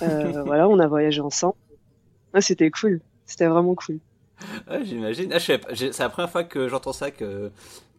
[0.00, 1.56] voilà, on a voyagé ensemble.
[2.32, 3.00] Ah, c'était cool.
[3.26, 3.98] C'était vraiment cool.
[4.70, 5.32] Ouais, j'imagine.
[5.32, 7.50] Ah, c'est la première fois que j'entends ça, que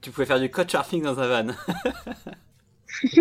[0.02, 1.54] tu pouvais faire du couchsurfing dans un van.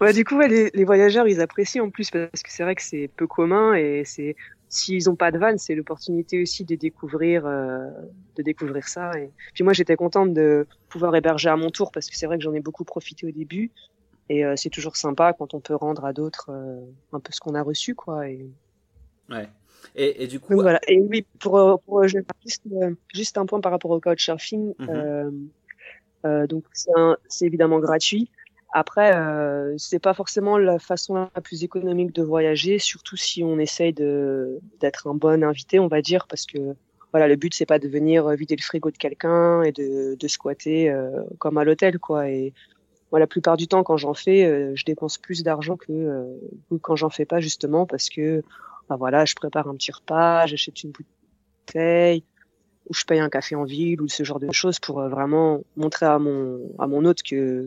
[0.00, 2.82] ouais, du coup, les, les, voyageurs, ils apprécient en plus parce que c'est vrai que
[2.82, 4.36] c'est peu commun et c'est
[4.72, 7.90] s'ils ont pas de van, c'est l'opportunité aussi de découvrir, euh,
[8.36, 9.12] de découvrir ça.
[9.18, 12.38] Et puis moi, j'étais contente de pouvoir héberger à mon tour parce que c'est vrai
[12.38, 13.70] que j'en ai beaucoup profité au début
[14.30, 16.80] et euh, c'est toujours sympa quand on peut rendre à d'autres euh,
[17.12, 18.28] un peu ce qu'on a reçu, quoi.
[18.30, 18.46] Et...
[19.28, 19.46] Ouais.
[19.96, 20.54] Et, et, du coup.
[20.54, 20.80] voilà.
[20.88, 24.74] Et oui, pour, pour je juste, euh, juste un point par rapport au couchsurfing.
[24.78, 25.30] Mm euh,
[26.24, 28.30] euh, donc c'est évidemment gratuit.
[28.72, 33.58] Après, euh, c'est pas forcément la façon la plus économique de voyager, surtout si on
[33.58, 36.74] essaye de d'être un bon invité, on va dire, parce que
[37.10, 40.28] voilà, le but c'est pas de venir vider le frigo de quelqu'un et de, de
[40.28, 42.30] squatter euh, comme à l'hôtel, quoi.
[42.30, 42.54] Et
[43.10, 46.26] moi, la plupart du temps, quand j'en fais, euh, je dépense plus d'argent que,
[46.70, 48.42] que quand j'en fais pas, justement, parce que
[48.96, 52.24] voilà, je prépare un petit repas, j'achète une bouteille,
[52.88, 55.62] ou je paye un café en ville, ou ce genre de choses pour euh, vraiment
[55.76, 57.66] montrer à mon à mon hôte que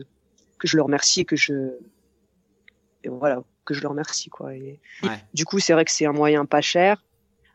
[0.58, 1.54] que je le remercie, que je
[3.04, 4.54] et voilà, que je le remercie quoi.
[4.54, 4.80] Et
[5.34, 7.02] du coup, c'est vrai que c'est un moyen pas cher.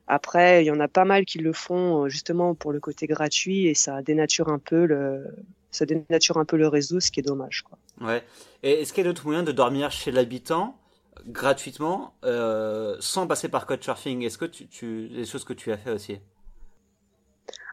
[0.08, 3.08] Après, il y en a pas mal qui le font euh, justement pour le côté
[3.08, 5.26] gratuit et ça dénature un peu le
[5.72, 7.78] ça dénature un peu le réseau, ce qui est dommage quoi.
[8.02, 8.24] Ouais.
[8.62, 10.78] Et est-ce qu'il y a d'autres moyens de dormir chez l'habitant?
[11.26, 15.78] Gratuitement euh, sans passer par Couchsurfing Est-ce que tu, tu, des choses que tu as
[15.78, 16.20] fait aussi?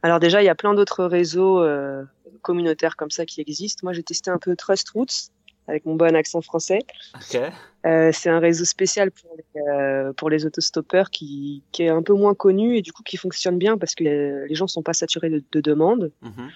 [0.02, 2.04] Alors déjà, il y a plein d'autres réseaux euh,
[2.42, 3.80] communautaires comme ça qui existent.
[3.82, 5.30] Moi, j'ai testé un peu Trust Roots
[5.66, 6.78] avec mon bon accent français.
[7.14, 7.50] Okay.
[7.84, 12.14] Euh, c'est un réseau spécial pour les, pour les autostoppeurs qui, qui est un peu
[12.14, 15.28] moins connu et du coup qui fonctionne bien parce que les, gens sont pas saturés
[15.28, 16.10] de, de demandes.
[16.22, 16.50] Mm-hmm.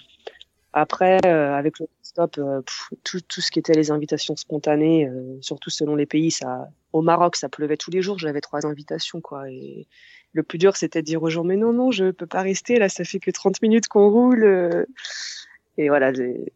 [0.73, 2.61] Après, avec le stop, euh,
[3.05, 7.01] tout, tout, ce qui était les invitations spontanées, euh, surtout selon les pays, ça, au
[7.01, 8.19] Maroc, ça pleuvait tous les jours.
[8.19, 9.51] J'avais trois invitations, quoi.
[9.51, 9.87] Et
[10.33, 12.79] le plus dur, c'était de dire aux gens, mais non, non, je peux pas rester.
[12.79, 14.87] Là, ça fait que 30 minutes qu'on roule.
[15.79, 16.51] Et voilà, il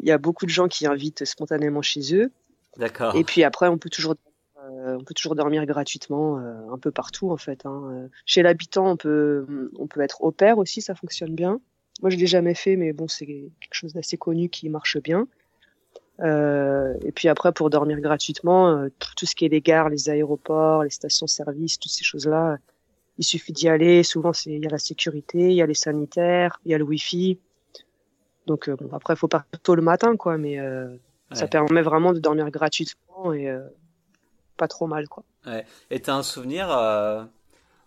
[0.00, 2.30] y a beaucoup de gens qui invitent spontanément chez eux.
[2.78, 3.14] D'accord.
[3.14, 4.14] Et puis après, on peut toujours
[4.86, 7.66] on peut toujours dormir gratuitement un peu partout en fait.
[7.66, 8.08] Hein.
[8.24, 11.60] Chez l'habitant, on peut on peut être au pair aussi, ça fonctionne bien.
[12.02, 15.26] Moi, je l'ai jamais fait, mais bon, c'est quelque chose d'assez connu qui marche bien.
[16.20, 20.08] Euh, et puis après, pour dormir gratuitement, euh, tout, ce qui est les gares, les
[20.10, 22.58] aéroports, les stations-service, toutes ces choses-là,
[23.18, 24.02] il suffit d'y aller.
[24.02, 26.84] Souvent, il y a la sécurité, il y a les sanitaires, il y a le
[26.84, 27.38] wifi.
[28.46, 30.58] Donc euh, bon, après, il faut pas tôt le matin, quoi, mais
[31.32, 33.52] ça permet vraiment de dormir gratuitement et
[34.56, 35.24] pas trop mal, quoi.
[35.46, 35.64] Ouais.
[35.90, 36.68] Et t'as un souvenir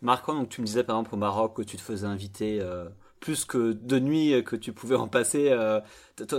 [0.01, 0.33] marquant?
[0.33, 2.61] Donc tu me disais par exemple au Maroc que tu te faisais inviter
[3.19, 5.79] plus que de nuit que tu pouvais en passer, euh,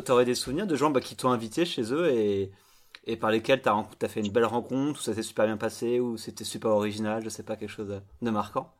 [0.04, 2.50] t'aurais des souvenirs de gens bah, qui t'ont invité chez eux et,
[3.06, 6.00] et par lesquels t'as as fait une belle rencontre, ou ça s'est super bien passé,
[6.00, 8.72] ou c'était super original, je sais pas, quelque chose de marquant?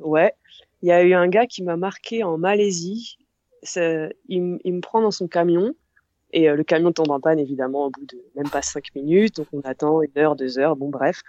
[0.00, 0.32] Ouais,
[0.82, 3.18] il y a eu un gars qui m'a marqué en Malaisie.
[3.76, 5.74] Il, il me prend dans son camion
[6.32, 9.36] et euh, le camion tombe en panne, évidemment, au bout de même pas cinq minutes.
[9.36, 10.76] Donc, on attend une heure, deux heures.
[10.76, 11.22] Bon, bref.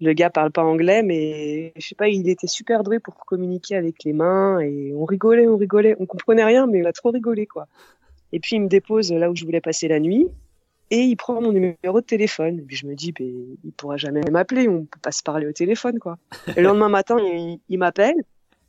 [0.00, 3.76] Le gars parle pas anglais, mais je sais pas, il était super doué pour communiquer
[3.76, 5.96] avec les mains et on rigolait, on rigolait.
[5.98, 7.66] On comprenait rien, mais on a trop rigolé, quoi.
[8.32, 10.28] Et puis, il me dépose là où je voulais passer la nuit
[10.90, 12.60] et il prend mon numéro de téléphone.
[12.60, 13.26] Et puis, je me dis, ben,
[13.64, 14.68] il pourra jamais m'appeler.
[14.68, 16.18] On peut pas se parler au téléphone, quoi.
[16.56, 18.14] Le lendemain matin, il m'appelle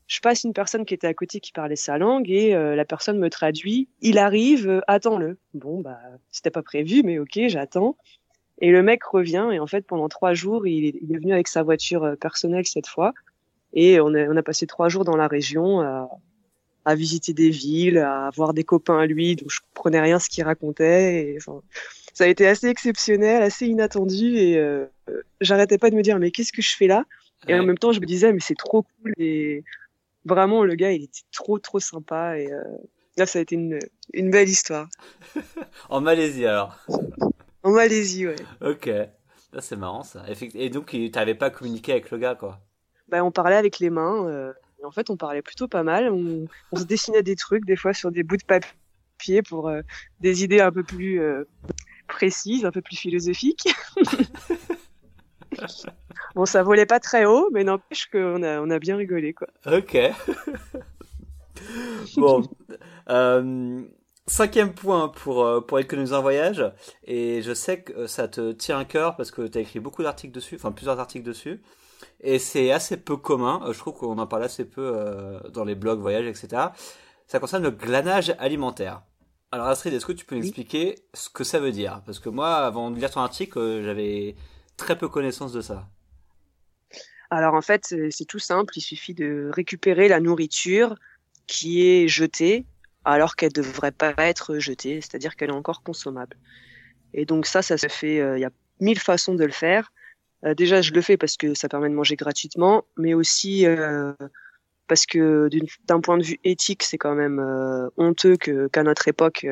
[0.07, 2.85] je passe une personne qui était à côté qui parlait sa langue et euh, la
[2.85, 3.89] personne me traduit.
[4.01, 5.37] Il arrive, euh, attends-le.
[5.53, 5.99] Bon, bah,
[6.31, 7.97] c'était pas prévu, mais ok, j'attends.
[8.59, 11.33] Et le mec revient et en fait pendant trois jours, il est, il est venu
[11.33, 13.13] avec sa voiture personnelle cette fois.
[13.73, 16.09] Et on a, on a passé trois jours dans la région à,
[16.85, 20.29] à visiter des villes, à voir des copains à lui, donc je comprenais rien ce
[20.29, 21.31] qu'il racontait.
[21.31, 21.61] Et, enfin,
[22.13, 24.85] ça a été assez exceptionnel, assez inattendu, et euh,
[25.41, 27.03] j'arrêtais pas de me dire mais qu'est-ce que je fais là?
[27.47, 29.63] Et en même temps, je me disais mais c'est trop cool et
[30.25, 32.61] vraiment le gars il était trop trop sympa et euh,
[33.17, 33.79] là ça a été une,
[34.13, 34.87] une belle histoire.
[35.89, 36.77] en Malaisie alors.
[37.63, 38.35] En Malaisie ouais.
[38.61, 38.89] Ok,
[39.59, 40.23] c'est marrant ça.
[40.53, 42.59] Et donc tu n'avais pas communiqué avec le gars quoi
[43.07, 44.27] bah, on parlait avec les mains.
[44.27, 44.51] Euh,
[44.83, 46.11] en fait, on parlait plutôt pas mal.
[46.11, 49.81] On, on, se dessinait des trucs, des fois sur des bouts de papier pour euh,
[50.21, 51.21] des idées un peu plus
[52.07, 53.69] précises, un peu plus philosophiques.
[56.35, 59.47] bon, ça volait pas très haut, mais n'empêche qu'on a, on a bien rigolé, quoi.
[59.65, 59.97] Ok.
[62.17, 62.43] bon.
[63.09, 63.81] Euh,
[64.27, 66.63] cinquième point pour, pour économiser un voyage.
[67.03, 70.03] Et je sais que ça te tient à cœur parce que tu as écrit beaucoup
[70.03, 71.61] d'articles dessus, enfin plusieurs articles dessus.
[72.21, 75.63] Et c'est assez peu commun, euh, je trouve qu'on en parle assez peu euh, dans
[75.63, 76.69] les blogs, voyages, etc.
[77.27, 79.01] Ça concerne le glanage alimentaire.
[79.51, 82.01] Alors Astrid, est-ce que tu peux m'expliquer ce que ça veut dire?
[82.05, 84.35] Parce que moi, avant de lire ton article, euh, j'avais
[84.77, 85.87] très peu connaissance de ça.
[87.31, 90.95] Alors en fait, c'est tout simple, il suffit de récupérer la nourriture
[91.47, 92.65] qui est jetée
[93.03, 96.37] alors qu'elle ne devrait pas être jetée, c'est-à-dire qu'elle est encore consommable.
[97.13, 99.91] Et donc ça, ça se fait, il y a mille façons de le faire.
[100.45, 104.13] Euh, déjà, je le fais parce que ça permet de manger gratuitement, mais aussi euh,
[104.87, 105.49] parce que
[105.87, 109.45] d'un point de vue éthique, c'est quand même euh, honteux qu'à notre époque,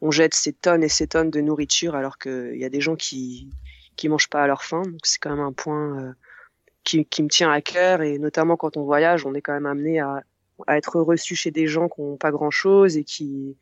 [0.00, 2.96] on jette ces tonnes et ces tonnes de nourriture alors qu'il y a des gens
[2.96, 3.50] qui
[3.96, 4.82] qui mangent pas à leur faim.
[4.82, 6.14] Donc c'est quand même un point
[6.84, 9.66] qui, qui me tient à cœur et notamment quand on voyage, on est quand même
[9.66, 10.22] amené à,
[10.66, 13.56] à être reçu chez des gens qui n'ont pas grand chose et qui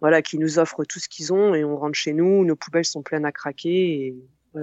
[0.00, 2.84] voilà qui nous offrent tout ce qu'ils ont et on rentre chez nous, nos poubelles
[2.84, 4.16] sont pleines à craquer et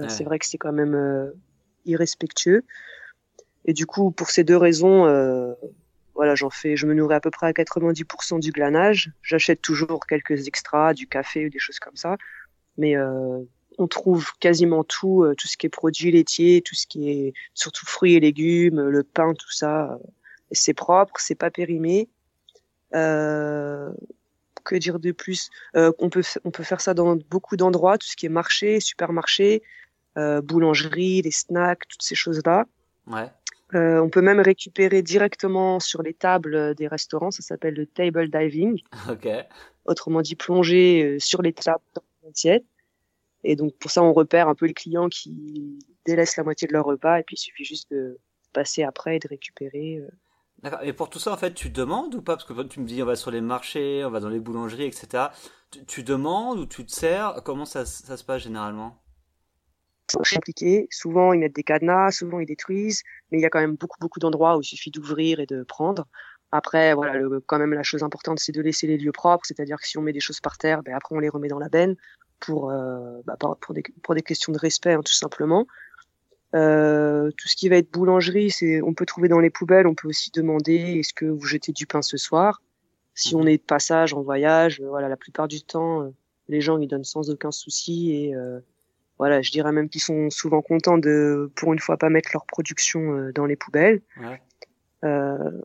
[0.08, 1.30] c'est vrai que c'est quand même euh,
[1.84, 2.64] irrespectueux.
[3.64, 5.52] Et du coup, pour ces deux raisons, euh,
[6.14, 9.12] voilà, j'en fais, je me nourris à peu près à 90% du glanage.
[9.22, 12.16] J'achète toujours quelques extras, du café ou des choses comme ça.
[12.76, 13.40] Mais euh,
[13.78, 17.86] on trouve quasiment tout, tout ce qui est produits laitiers, tout ce qui est surtout
[17.86, 19.98] fruits et légumes, le pain, tout ça.
[20.52, 22.08] c'est propre, c'est pas périmé.
[22.94, 23.90] Euh,
[24.64, 25.50] que dire de plus?
[25.76, 28.80] Euh, on peut on peut faire ça dans beaucoup d'endroits, tout ce qui est marché,
[28.80, 29.62] supermarché,
[30.16, 32.64] euh, boulangerie, les snacks, toutes ces choses-là.
[33.06, 33.30] Ouais.
[33.74, 38.30] Euh, on peut même récupérer directement sur les tables des restaurants, ça s'appelle le table
[38.30, 38.82] diving.
[39.10, 39.28] Ok.
[39.86, 42.64] Autrement dit, plonger euh, sur les tables dans l'assiette.
[43.44, 46.72] Et donc pour ça, on repère un peu les clients qui délaissent la moitié de
[46.72, 48.18] leur repas, et puis il suffit juste de
[48.52, 49.98] passer après et de récupérer.
[49.98, 50.08] Euh.
[50.62, 50.80] D'accord.
[50.82, 52.36] Et pour tout ça, en fait, tu demandes ou pas?
[52.36, 54.86] Parce que tu me dis, on va sur les marchés, on va dans les boulangeries,
[54.86, 55.24] etc.
[55.70, 57.42] Tu, tu demandes ou tu te sers?
[57.44, 59.02] Comment ça, ça se passe généralement?
[60.08, 60.86] C'est compliqué.
[60.90, 63.98] Souvent, ils mettent des cadenas, souvent ils détruisent, mais il y a quand même beaucoup,
[64.00, 66.06] beaucoup d'endroits où il suffit d'ouvrir et de prendre.
[66.52, 69.76] Après, voilà, le, quand même, la chose importante, c'est de laisser les lieux propres, c'est-à-dire
[69.78, 71.68] que si on met des choses par terre, ben après on les remet dans la
[71.68, 71.96] benne
[72.44, 75.66] pour, euh, bah, pour, des, pour des questions de respect, hein, tout simplement.
[76.54, 79.86] Euh, tout ce qui va être boulangerie, c'est, on peut trouver dans les poubelles.
[79.86, 82.62] On peut aussi demander est-ce que vous jetez du pain ce soir?
[83.14, 86.10] Si on est de passage en voyage, voilà, la plupart du temps, euh,
[86.48, 88.60] les gens ils donnent sans aucun souci et euh,
[89.18, 92.44] voilà, je dirais même qu'ils sont souvent contents de, pour une fois, pas mettre leur
[92.44, 94.02] production euh, dans les poubelles.
[94.20, 94.42] Ouais.
[95.04, 95.60] Euh,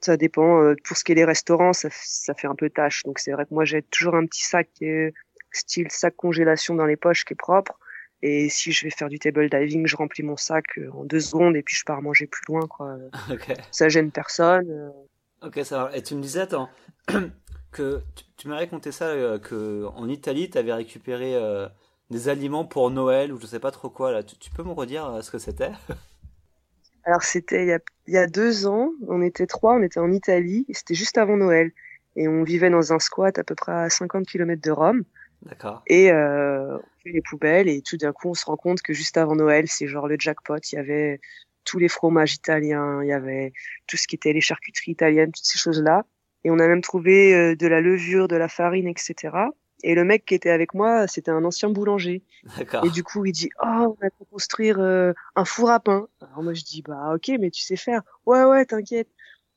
[0.00, 0.62] ça dépend.
[0.62, 3.02] Euh, pour ce qui est des restaurants, ça, ça fait un peu tâche.
[3.04, 4.68] Donc c'est vrai que moi j'ai toujours un petit sac
[5.56, 7.78] style sac congélation dans les poches qui est propre.
[8.22, 11.56] Et si je vais faire du table diving, je remplis mon sac en deux secondes
[11.56, 12.66] et puis je pars manger plus loin.
[12.66, 12.96] Quoi.
[13.30, 13.54] Okay.
[13.70, 14.92] Ça gêne personne.
[15.42, 15.96] Ok, ça va.
[15.96, 16.70] Et tu me disais, attends,
[17.72, 21.36] que tu, tu m'as raconté ça, que en Italie, tu avais récupéré
[22.10, 24.22] des aliments pour Noël ou je sais pas trop quoi là.
[24.22, 25.72] Tu, peux me redire euh, ce que c'était?
[27.04, 30.00] Alors c'était il y, a, il y a deux ans, on était trois, on était
[30.00, 31.70] en Italie, c'était juste avant Noël
[32.16, 35.04] et on vivait dans un squat à peu près à 50 km de Rome.
[35.46, 35.82] D'accord.
[35.86, 38.92] Et euh, on fait les poubelles et tout d'un coup on se rend compte que
[38.92, 40.58] juste avant Noël c'est genre le jackpot.
[40.72, 41.20] Il y avait
[41.64, 43.52] tous les fromages italiens, il y avait
[43.86, 46.04] tout ce qui était les charcuteries italiennes, toutes ces choses là.
[46.44, 49.36] Et on a même trouvé euh, de la levure, de la farine, etc.
[49.82, 52.22] Et le mec qui était avec moi, c'était un ancien boulanger.
[52.84, 56.42] Et du coup, il dit "Oh, on va construire euh, un four à pain." Alors
[56.42, 59.08] moi je dis "Bah OK, mais tu sais faire." "Ouais ouais, t'inquiète."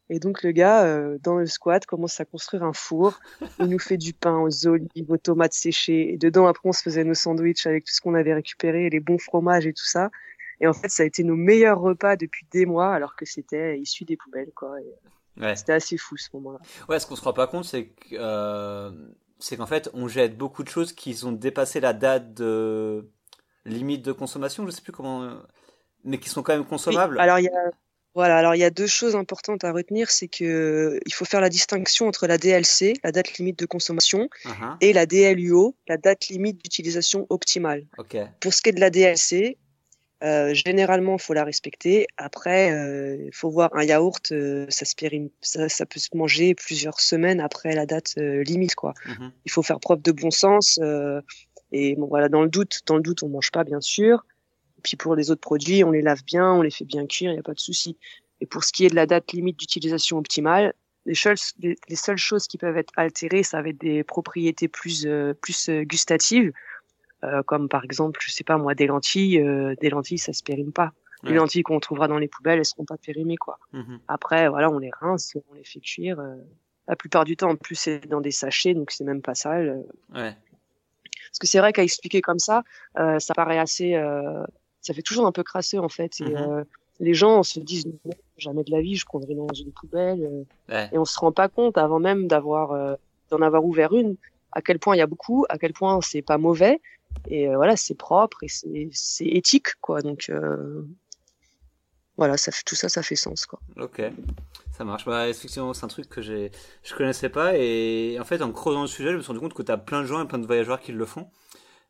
[0.09, 3.19] Et donc le gars euh, dans le squat commence à construire un four.
[3.59, 6.13] Il nous fait du pain aux olives, aux tomates séchées.
[6.13, 8.99] Et dedans après on se faisait nos sandwichs avec tout ce qu'on avait récupéré, les
[8.99, 10.09] bons fromages et tout ça.
[10.61, 13.79] Et en fait ça a été nos meilleurs repas depuis des mois alors que c'était
[13.79, 14.75] issu des poubelles quoi.
[15.37, 15.55] Ouais.
[15.55, 16.59] C'était assez fou ce moment-là.
[16.89, 18.91] Ouais, ce qu'on se rend pas compte c'est que euh
[19.39, 23.09] c'est qu'en fait, on jette beaucoup de choses qui ont dépassé la date de,
[23.65, 25.33] limite de consommation, je sais plus comment,
[26.03, 27.19] mais qui sont quand même consommables.
[27.19, 27.71] alors il y a
[28.15, 31.41] voilà, alors il y a deux choses importantes à retenir, c'est que il faut faire
[31.41, 34.77] la distinction entre la DLC, la date limite de consommation, uh-huh.
[34.81, 37.85] et la DLUO, la date limite d'utilisation optimale.
[37.97, 38.25] Okay.
[38.39, 39.57] Pour ce qui est de la DLC,
[40.21, 42.07] euh, généralement, faut la respecter.
[42.17, 44.93] Après, il euh, faut voir un yaourt, euh, ça, se
[45.41, 48.93] ça, ça, peut se manger plusieurs semaines après la date euh, limite, quoi.
[49.05, 49.31] Uh-huh.
[49.45, 50.79] Il faut faire preuve de bon sens.
[51.71, 54.25] et bon, voilà, dans le doute, dans le doute, on mange pas, bien sûr.
[54.79, 57.31] Et puis pour les autres produits, on les lave bien, on les fait bien cuire,
[57.31, 57.97] il n'y a pas de souci.
[58.39, 60.73] Et pour ce qui est de la date limite d'utilisation optimale,
[61.05, 65.05] les seules, les, seules choses qui peuvent être altérées, ça va être des propriétés plus,
[65.05, 66.53] euh, plus euh, gustatives,
[67.25, 69.41] euh, comme par exemple, je sais pas moi, des lentilles.
[69.41, 70.93] Euh, des lentilles, ça se périme pas.
[71.23, 73.59] Les lentilles qu'on trouvera dans les poubelles, elles seront pas périmées quoi.
[73.73, 73.99] Mm-hmm.
[74.07, 76.23] Après, voilà, on les rince, on les fait cuire.
[76.87, 79.83] la plupart du temps, en plus, c'est dans des sachets, donc c'est même pas sale.
[80.13, 80.33] Ouais.
[80.33, 82.63] Parce que c'est vrai qu'à expliquer comme ça,
[82.95, 84.01] ça paraît assez
[84.81, 86.19] ça fait toujours un peu crasseux en fait.
[86.21, 86.35] Et, mhm.
[86.35, 86.63] euh,
[86.99, 87.87] les gens se disent
[88.37, 91.47] jamais de la vie je prendrai dans une poubelle euh, et on se rend pas
[91.47, 92.95] compte avant même d'avoir euh,
[93.29, 94.17] d'en avoir ouvert une
[94.51, 96.81] à quel point il y a beaucoup, à quel point c'est pas mauvais
[97.29, 100.31] et voilà c'est propre et c'est c'est éthique quoi donc
[102.17, 103.59] voilà ça fait tout ça ça fait sens quoi.
[103.77, 104.01] Ok.
[104.77, 105.03] Ça marche.
[105.03, 106.51] Bah, effectivement, c'est un truc que j'ai,
[106.83, 107.57] je connaissais pas.
[107.57, 109.77] Et en fait, en creusant le sujet, je me suis rendu compte que tu as
[109.77, 111.29] plein de gens et plein de voyageurs qui le font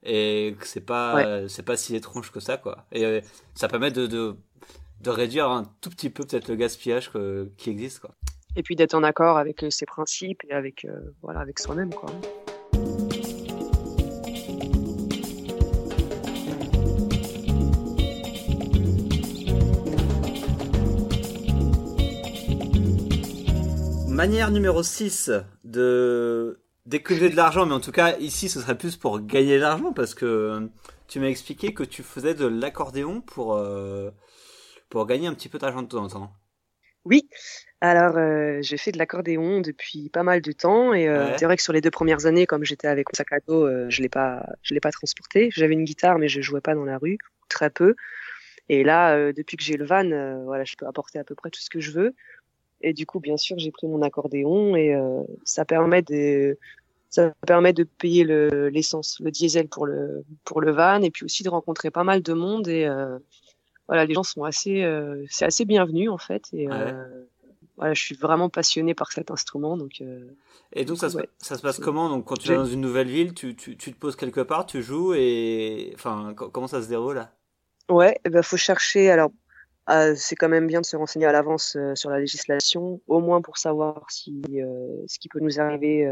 [0.04, 2.86] et que c'est pas c'est pas si étrange que ça quoi.
[2.92, 3.22] Et euh,
[3.56, 4.36] ça permet de, de,
[5.02, 8.16] de réduire un tout petit peu peut-être le gaspillage que, qui existe quoi.
[8.56, 11.94] Et puis d'être en accord avec euh, ses principes et avec euh, voilà avec soi-même
[11.94, 12.10] quoi.
[24.08, 25.32] Manière numéro 6
[25.64, 29.62] de d'économiser de l'argent, mais en tout cas, ici, ce serait plus pour gagner de
[29.62, 30.68] l'argent parce que euh,
[31.10, 34.12] tu m'as expliqué que tu faisais de l'accordéon pour, euh,
[34.90, 36.32] pour gagner un petit peu d'argent de temps en temps.
[37.06, 37.28] Oui,
[37.82, 41.58] alors euh, j'ai fait de l'accordéon depuis pas mal de temps et euh, c'est vrai
[41.58, 44.10] que sur les deux premières années, comme j'étais avec mon sac à dos, je l'ai
[44.10, 45.50] pas, je l'ai pas transporté.
[45.52, 47.96] J'avais une guitare, mais je jouais pas dans la rue, très peu.
[48.68, 51.62] Et là, depuis que j'ai le van, voilà, je peux apporter à peu près tout
[51.62, 52.16] ce que je veux.
[52.82, 54.96] Et du coup, bien sûr, j'ai pris mon accordéon et
[55.46, 56.60] ça permet de,
[57.10, 61.44] ça permet de payer l'essence, le, diesel pour le pour le van et puis aussi
[61.44, 63.18] de rencontrer pas mal de monde et euh,
[63.88, 67.26] voilà les gens sont assez euh, c'est assez bienvenu en fait et euh,
[67.78, 70.04] voilà je suis vraiment passionné par cet instrument donc
[70.74, 72.10] et donc ça se, ça se passe comment?
[72.10, 74.68] Donc quand tu es dans une nouvelle ville tu, tu, tu te poses quelque part
[74.68, 77.32] tu joues et enfin comment ça se déroule là?
[77.90, 79.32] Ouais eh ben faut chercher alors
[80.16, 83.58] c'est quand même bien de se renseigner à l'avance sur la législation, au moins pour
[83.58, 86.08] savoir si ce qui peut nous arriver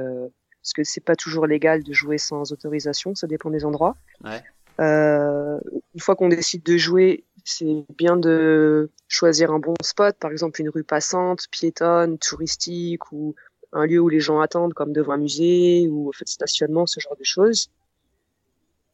[0.68, 3.96] parce que c'est pas toujours légal de jouer sans autorisation, ça dépend des endroits.
[4.22, 4.44] Ouais.
[4.82, 5.58] Euh,
[5.94, 10.60] une fois qu'on décide de jouer, c'est bien de choisir un bon spot, par exemple
[10.60, 13.34] une rue passante, piétonne, touristique ou
[13.72, 16.86] un lieu où les gens attendent, comme devant un musée ou au fait de stationnement,
[16.86, 17.70] ce genre de choses.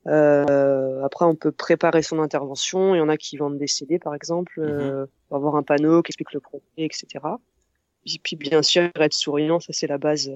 [0.06, 2.94] Euh, après, on peut préparer son intervention.
[2.94, 6.04] Il y en a qui vendent des CD, par exemple, mm euh, avoir un panneau
[6.04, 7.08] qui explique le projet, etc.
[8.06, 10.30] Et puis, bien sûr, être souriant, ça c'est la base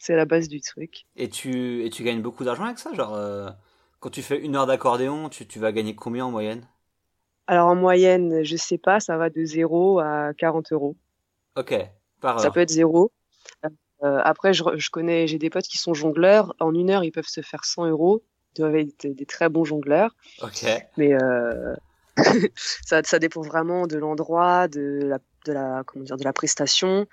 [0.00, 1.06] c'est la base du truc.
[1.14, 3.50] Et tu, et tu gagnes beaucoup d'argent avec ça Genre, euh,
[4.00, 6.66] quand tu fais une heure d'accordéon, tu, tu vas gagner combien en moyenne?
[7.46, 10.96] Alors en moyenne, je sais pas, ça va de 0 à 40 euros.
[11.56, 11.74] Ok,
[12.20, 12.40] par heure.
[12.40, 13.12] Ça peut être 0.
[14.02, 16.54] Euh, après, je, je connais, j'ai des potes qui sont jongleurs.
[16.60, 18.22] En une heure, ils peuvent se faire 100 euros.
[18.54, 20.14] Ils doivent être des très bons jongleurs.
[20.42, 20.64] Ok.
[20.96, 21.74] Mais euh,
[22.56, 27.06] ça, ça dépend vraiment de l'endroit, de la, de la, comment dire, de la prestation.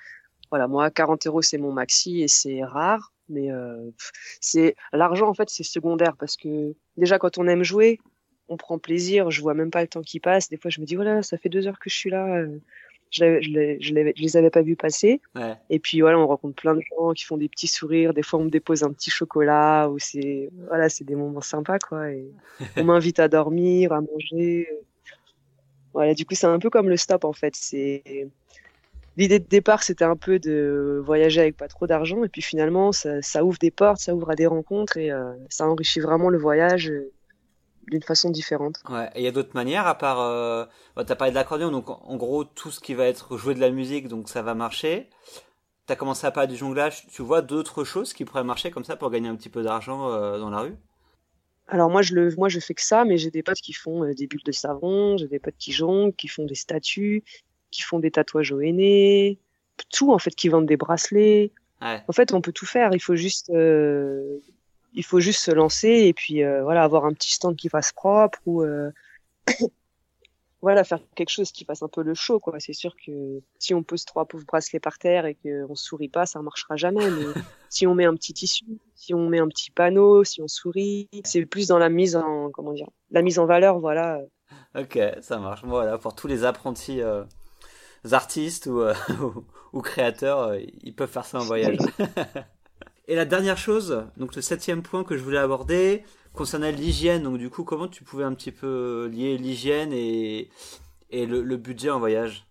[0.49, 3.11] Voilà, moi, 40 euros, c'est mon maxi et c'est rare.
[3.29, 3.91] Mais euh,
[4.39, 7.99] c'est l'argent, en fait, c'est secondaire parce que déjà, quand on aime jouer,
[8.49, 9.31] on prend plaisir.
[9.31, 10.49] Je vois même pas le temps qui passe.
[10.49, 12.25] Des fois, je me dis, voilà, ça fait deux heures que je suis là.
[12.37, 12.59] Euh,
[13.09, 15.21] je, je, je, les avais pas vus passer.
[15.35, 15.55] Ouais.
[15.69, 18.13] Et puis voilà, on rencontre plein de gens qui font des petits sourires.
[18.13, 21.79] Des fois, on me dépose un petit chocolat ou c'est voilà, c'est des moments sympas
[21.79, 22.11] quoi.
[22.11, 22.29] Et
[22.75, 24.67] on m'invite à dormir, à manger.
[25.93, 27.55] Voilà, du coup, c'est un peu comme le stop en fait.
[27.55, 28.27] C'est
[29.17, 32.23] l'idée de départ, c'était un peu de voyager avec pas trop d'argent.
[32.23, 35.33] Et puis finalement, ça, ça, ouvre des portes, ça ouvre à des rencontres et euh,
[35.49, 37.11] ça enrichit vraiment le voyage euh,
[37.87, 38.81] d'une façon différente.
[38.89, 40.21] Ouais, et il y a d'autres manières à part.
[40.21, 40.65] Euh...
[40.95, 43.59] Bah, T'as parlé de l'accordéon, donc en gros, tout ce qui va être jouer de
[43.59, 45.09] la musique, donc ça va marcher.
[45.87, 47.07] T'as commencé à parler du jonglage.
[47.07, 50.11] Tu vois d'autres choses qui pourraient marcher comme ça pour gagner un petit peu d'argent
[50.11, 50.75] euh, dans la rue?
[51.69, 54.05] Alors moi je le moi je fais que ça mais j'ai des potes qui font
[54.13, 57.25] des bulles de savon, j'ai des potes qui jonglent, qui font des statues,
[57.71, 59.39] qui font des tatouages au henné,
[59.91, 61.51] tout en fait, qui vendent des bracelets.
[61.81, 62.03] Ouais.
[62.07, 62.89] En fait, on peut tout faire.
[62.93, 64.39] Il faut juste, euh,
[64.93, 68.39] il faut juste se lancer et puis voilà avoir un petit stand qui fasse propre
[68.45, 68.63] ou
[70.61, 72.59] voilà, faire quelque chose qui fasse un peu le show, quoi.
[72.59, 76.25] C'est sûr que si on pose trois pauvres bracelets par terre et qu'on sourit pas,
[76.25, 77.09] ça marchera jamais.
[77.09, 77.25] Mais
[77.69, 78.65] si on met un petit tissu,
[78.95, 82.49] si on met un petit panneau, si on sourit, c'est plus dans la mise en,
[82.49, 84.19] comment dire, la mise en valeur, voilà.
[84.75, 85.61] Ok, ça marche.
[85.63, 87.23] Voilà, pour tous les apprentis euh,
[88.13, 88.93] artistes ou, euh,
[89.73, 91.77] ou, créateurs, euh, ils peuvent faire ça en voyage.
[93.07, 96.03] et la dernière chose, donc le septième point que je voulais aborder,
[96.33, 100.49] concernant l'hygiène, donc du coup, comment tu pouvais un petit peu lier l'hygiène et,
[101.09, 102.45] et le, budget en voyage?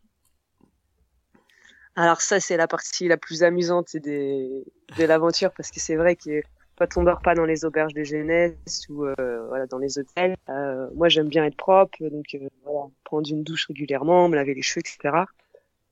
[1.94, 4.64] Alors ça, c'est la partie la plus amusante des,
[4.98, 6.42] de l'aventure parce que c'est vrai que
[6.78, 10.36] quand on dort pas dans les auberges de jeunesse ou euh, voilà dans les hôtels,
[10.48, 14.54] euh, moi j'aime bien être propre, donc euh, voilà, prendre une douche régulièrement, me laver
[14.54, 15.24] les cheveux, etc.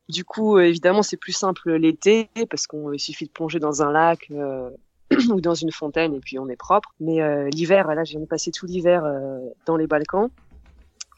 [0.08, 4.30] Du coup, évidemment, c'est plus simple l'été parce qu'il suffit de plonger dans un lac
[5.30, 6.94] ou dans une fontaine et puis on est propre.
[7.00, 10.30] Mais euh, l'hiver, là, j'ai passé tout l'hiver euh, dans les Balkans.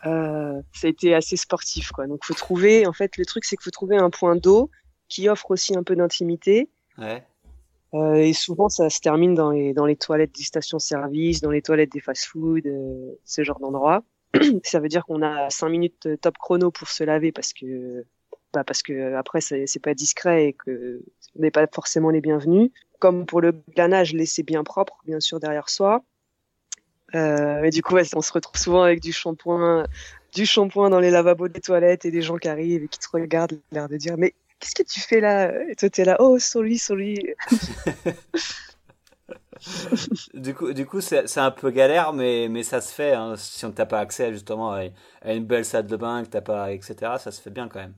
[0.05, 2.07] Euh, ça a été assez sportif, quoi.
[2.07, 2.87] Donc, faut trouver.
[2.87, 4.71] En fait, le truc, c'est qu'il faut trouver un point d'eau
[5.09, 6.69] qui offre aussi un peu d'intimité.
[6.99, 7.25] Ouais.
[7.95, 11.63] Euh, et souvent, ça se termine dans les dans les toilettes des stations-service, dans les
[11.63, 14.03] toilettes des fast-food, euh, ce genre d'endroit.
[14.65, 18.05] ça veut dire qu'on a cinq minutes top chrono pour se laver parce que
[18.57, 21.03] bah parce que après c'est pas discret et que
[21.39, 25.41] on n'est pas forcément les bienvenus comme pour le planage, laisser bien propre, bien sûr,
[25.41, 26.03] derrière soi.
[27.15, 29.87] Euh, et du coup, on se retrouve souvent avec du shampoing,
[30.35, 33.09] du shampoing dans les lavabos des toilettes et des gens qui arrivent et qui te
[33.13, 35.53] regardent, l'air de dire, mais qu'est-ce que tu fais là?
[35.69, 37.35] Et toi, t'es là, oh, sorry, sorry.
[40.35, 43.13] du coup, du coup, c'est un peu galère, mais mais ça se fait.
[43.13, 44.85] Hein, si on t'a pas accès justement à,
[45.33, 46.95] une belle salle de bain, que t'as pas, etc.
[47.19, 47.95] Ça se fait bien quand même.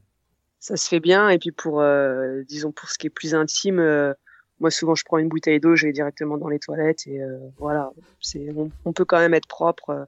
[0.60, 1.28] Ça se fait bien.
[1.28, 3.78] Et puis pour, euh, disons, pour ce qui est plus intime.
[3.78, 4.12] Euh,
[4.60, 7.38] moi souvent je prends une bouteille d'eau, je vais directement dans les toilettes et euh,
[7.58, 7.90] voilà,
[8.20, 8.48] c'est
[8.84, 10.04] on, peut quand même être propre, euh,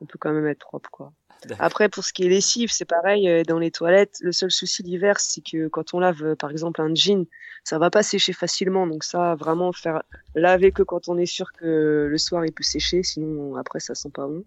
[0.00, 1.12] on peut quand même être propre quoi.
[1.58, 4.16] Après pour ce qui est lessive, c'est pareil euh, dans les toilettes.
[4.20, 7.26] Le seul souci l'hiver, c'est que quand on lave par exemple un jean,
[7.62, 8.86] ça va pas sécher facilement.
[8.86, 10.02] Donc ça vraiment faire
[10.34, 13.94] laver que quand on est sûr que le soir il peut sécher, sinon après ça
[13.94, 14.44] sent pas bon.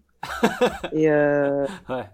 [0.92, 2.04] et euh, ouais.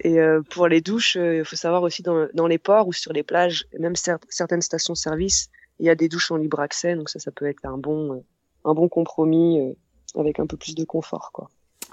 [0.00, 0.18] Et
[0.50, 3.94] pour les douches, il faut savoir aussi dans, les ports ou sur les plages, même
[3.96, 5.50] certaines stations-service,
[5.80, 8.14] il y a des douches en libre accès, donc ça, ça peut être un bon,
[8.14, 8.20] euh,
[8.64, 11.48] un bon compromis euh, avec un peu plus de confort, quoi.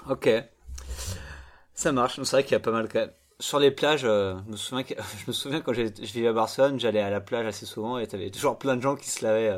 [0.08, 0.28] Ok,
[1.74, 2.20] ça marche.
[2.22, 2.88] C'est vrai qu'il y a pas mal
[3.40, 4.50] Sur les plages, euh, je,
[5.26, 8.14] me souviens quand je vivais à Barcelone, j'allais à la plage assez souvent et tu
[8.14, 9.52] avais toujours plein de gens qui se lavaient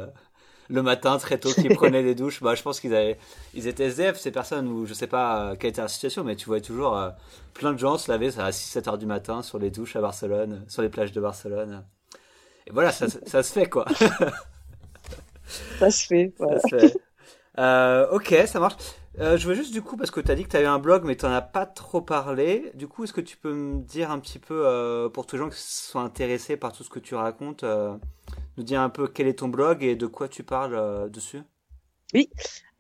[0.71, 2.43] le matin très tôt, qui prenaient des douches.
[2.43, 3.19] Bah, je pense qu'ils avaient,
[3.55, 6.47] ils étaient SDF ces personnes ou je sais pas quelle était la situation, mais tu
[6.47, 6.99] voyais toujours
[7.55, 10.65] plein de gens se laver à 6-7 heures du matin sur les douches à Barcelone,
[10.69, 11.85] sur les plages de Barcelone
[12.73, 13.87] voilà, ça, ça, se fait quoi.
[15.79, 16.33] ça se fait.
[16.39, 16.97] Ça se fait.
[17.59, 18.77] Euh, ok, ça marche.
[19.19, 20.79] Euh, je veux juste du coup, parce que tu as dit que tu avais un
[20.79, 22.71] blog, mais tu n'en as pas trop parlé.
[22.75, 25.43] Du coup, est-ce que tu peux me dire un petit peu, euh, pour tous les
[25.43, 27.95] gens qui sont intéressés par tout ce que tu racontes, euh,
[28.61, 31.41] nous dire un peu quel est ton blog et de quoi tu parles euh, dessus
[32.15, 32.29] Oui.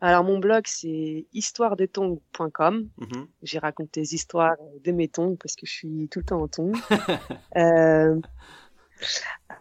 [0.03, 2.89] Alors mon blog c'est histoiredetong.com.
[2.99, 6.43] Mm J'ai raconté des histoires de mes tongs parce que je suis tout le temps
[6.43, 6.72] en tongs.
[7.57, 8.20] euh,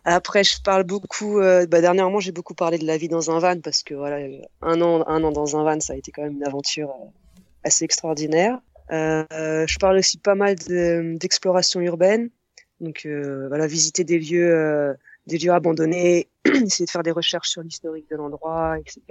[0.06, 1.40] après, je parle beaucoup.
[1.40, 4.18] Euh, bah, dernièrement, j'ai beaucoup parlé de la vie dans un van parce que voilà,
[4.62, 7.06] un an, un an dans un van, ça a été quand même une aventure euh,
[7.64, 8.60] assez extraordinaire.
[8.92, 12.30] Euh, je parle aussi pas mal d'exploration urbaine,
[12.80, 14.96] donc voilà, visiter des lieux,
[15.30, 19.02] des lieux abandonnés, essayer de faire des recherches sur l'historique de l'endroit, etc.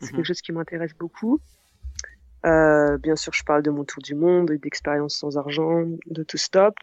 [0.00, 0.16] C'est mhm.
[0.16, 1.40] quelque chose qui m'intéresse beaucoup.
[2.44, 6.76] bien sûr, je parle de mon tour du monde, d'expériences sans argent, de tout stop.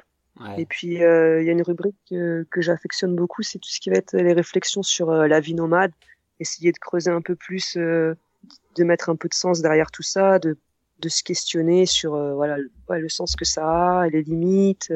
[0.57, 3.79] Et puis, euh, il y a une rubrique que, que j'affectionne beaucoup, c'est tout ce
[3.79, 5.91] qui va être les réflexions sur euh, la vie nomade.
[6.39, 8.15] Essayer de creuser un peu plus, euh,
[8.75, 10.57] de mettre un peu de sens derrière tout ça, de,
[10.99, 14.91] de se questionner sur voilà le, le, sens que ça a et les limites.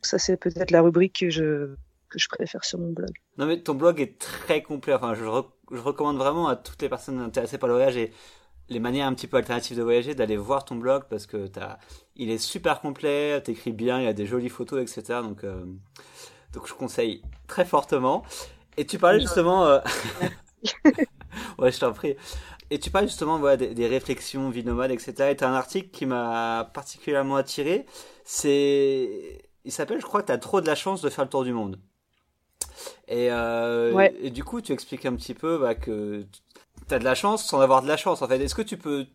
[0.00, 1.74] ça, c'est peut-être la rubrique que je,
[2.10, 3.10] que je préfère sur mon blog.
[3.38, 4.94] Non, mais ton blog est très complet.
[4.94, 5.24] Enfin, je,
[5.70, 8.12] je recommande vraiment à toutes les personnes intéressées par le voyage et
[8.68, 11.78] les manières un petit peu alternatives de voyager, d'aller voir ton blog parce que as,
[12.16, 15.20] il est super complet, t'écris bien, il y a des jolies photos, etc.
[15.22, 15.64] Donc, euh,
[16.52, 18.24] donc je conseille très fortement.
[18.76, 19.80] Et tu parlais justement, euh...
[21.58, 22.16] ouais, je t'en prie.
[22.70, 25.30] Et tu parles justement voilà, des, réflexions vie nomade, etc.
[25.30, 27.84] Et t'as un article qui m'a particulièrement attiré.
[28.24, 31.52] C'est, il s'appelle, je crois, t'as trop de la chance de faire le tour du
[31.52, 31.80] monde.
[33.08, 36.24] Et, euh, et, du coup, tu expliques un petit peu bah, que
[36.88, 38.40] t'as de la chance sans avoir de la chance en fait.
[38.40, 39.06] Est-ce que tu peux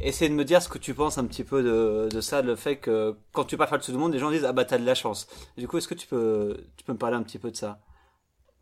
[0.00, 2.56] essayer de me dire ce que tu penses un petit peu de, de ça, le
[2.56, 4.64] fait que quand tu pars faire le tout le monde, les gens disent ah bah
[4.64, 5.28] t'as de la chance.
[5.56, 7.80] Du coup, est-ce que tu peux tu peux me parler un petit peu de ça?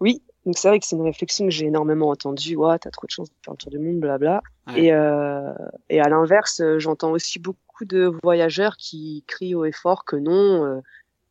[0.00, 0.22] Oui.
[0.46, 2.56] Donc c'est vrai que c'est une réflexion que j'ai énormément entendue.
[2.56, 4.40] Ouais, t'as trop de chance de faire le tour du monde, blabla.
[4.74, 5.52] Et, euh,
[5.90, 10.64] et à l'inverse, j'entends aussi beaucoup de voyageurs qui crient haut et fort que non,
[10.64, 10.80] euh,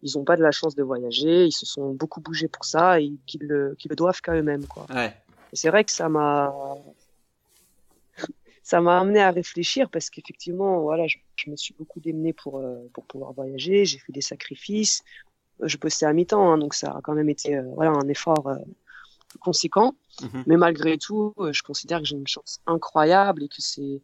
[0.01, 2.99] ils n'ont pas de la chance de voyager, ils se sont beaucoup bougés pour ça
[2.99, 4.65] et qu'ils le, doivent qu'à eux-mêmes.
[4.65, 4.85] Quoi.
[4.93, 5.13] Ouais.
[5.51, 6.53] Et c'est vrai que ça m'a
[8.63, 12.59] ça m'a amené à réfléchir parce qu'effectivement, voilà, je, je, me suis beaucoup démené pour
[12.59, 13.83] euh, pour pouvoir voyager.
[13.85, 15.03] J'ai fait des sacrifices.
[15.61, 18.47] Je bossais à mi-temps, hein, donc ça a quand même été euh, voilà un effort
[18.47, 18.55] euh,
[19.39, 19.95] conséquent.
[20.21, 20.43] Mhm.
[20.45, 24.01] Mais malgré tout, je considère que j'ai une chance incroyable et que c'est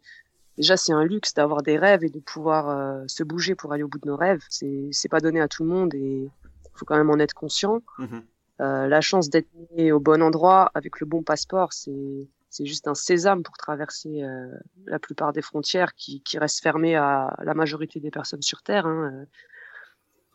[0.56, 3.82] déjà c'est un luxe d'avoir des rêves et de pouvoir euh, se bouger pour aller
[3.82, 4.42] au bout de nos rêves.
[4.48, 6.30] C'est c'est pas donné à tout le monde et
[6.74, 7.82] faut quand même en être conscient.
[7.98, 8.22] Mhm.
[8.60, 12.88] Euh, la chance d'être né au bon endroit avec le bon passeport, c'est c'est juste
[12.88, 14.50] un sésame pour traverser euh,
[14.86, 18.86] la plupart des frontières qui, qui restent fermées à la majorité des personnes sur Terre.
[18.86, 19.26] Hein.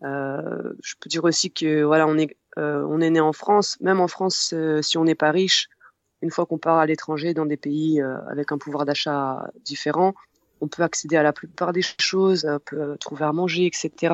[0.03, 3.77] Je peux dire aussi que voilà, on est on est né en France.
[3.81, 5.69] Même en France, si on n'est pas riche,
[6.21, 10.13] une fois qu'on part à l'étranger dans des pays euh, avec un pouvoir d'achat différent,
[10.61, 14.13] on peut accéder à la plupart des choses, on peut trouver à manger, etc.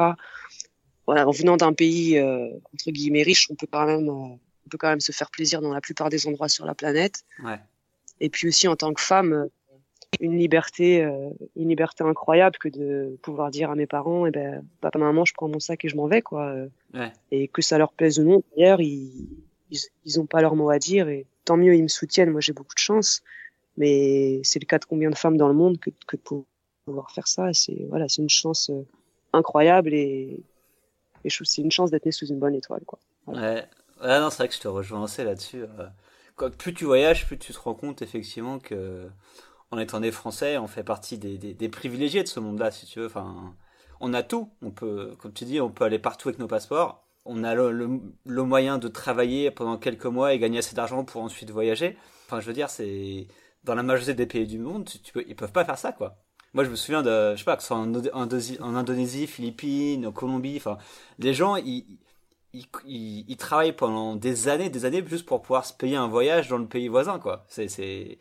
[1.06, 4.78] Voilà, en venant d'un pays euh, entre guillemets riche, on peut quand même on peut
[4.78, 7.24] quand même se faire plaisir dans la plupart des endroits sur la planète.
[7.44, 7.60] Ouais.
[8.20, 9.48] Et puis aussi en tant que femme, euh,
[10.20, 14.66] une liberté, euh, une liberté incroyable que de pouvoir dire à mes parents, eh ben,
[14.82, 16.54] papa, maman, je prends mon sac et je m'en vais, quoi.
[16.94, 17.12] Ouais.
[17.32, 19.28] Et que ça leur plaise ou non, d'ailleurs, ils,
[19.70, 22.32] ils, ils ont pas leur mot à dire et tant mieux, ils me soutiennent.
[22.32, 23.22] Moi, j'ai beaucoup de chance,
[23.78, 26.22] mais c'est le cas de combien de femmes dans le monde que, que de
[26.86, 27.54] pouvoir faire ça.
[27.54, 28.86] C'est voilà, c'est une chance euh,
[29.34, 30.44] incroyable et,
[31.24, 33.00] et c'est une chance d'être né sous une bonne étoile, quoi.
[33.28, 33.66] Ouais.
[34.02, 35.64] Non, c'est vrai que je te rejoins assez là-dessus.
[35.64, 39.10] Euh, plus tu voyages, plus tu te rends compte effectivement que,
[39.72, 42.86] en étant des Français, on fait partie des, des, des privilégiés de ce monde-là, si
[42.86, 43.08] tu veux.
[43.08, 43.56] Enfin,
[44.00, 44.52] on a tout.
[44.62, 47.07] On peut, comme tu dis, on peut aller partout avec nos passeports.
[47.30, 51.04] On a le, le, le moyen de travailler pendant quelques mois et gagner assez d'argent
[51.04, 51.98] pour ensuite voyager.
[52.26, 53.28] Enfin, je veux dire, c'est
[53.64, 55.92] dans la majorité des pays du monde, tu, tu peux, ils peuvent pas faire ça,
[55.92, 56.18] quoi.
[56.54, 59.28] Moi, je me souviens de, je sais pas, que ce soit en, Indonésie, en Indonésie,
[59.28, 60.78] Philippines, en Colombie, enfin,
[61.20, 62.00] les gens, ils,
[62.54, 66.08] ils, ils, ils, travaillent pendant des années, des années, juste pour pouvoir se payer un
[66.08, 67.46] voyage dans le pays voisin, quoi.
[67.48, 68.18] C'est, c'est,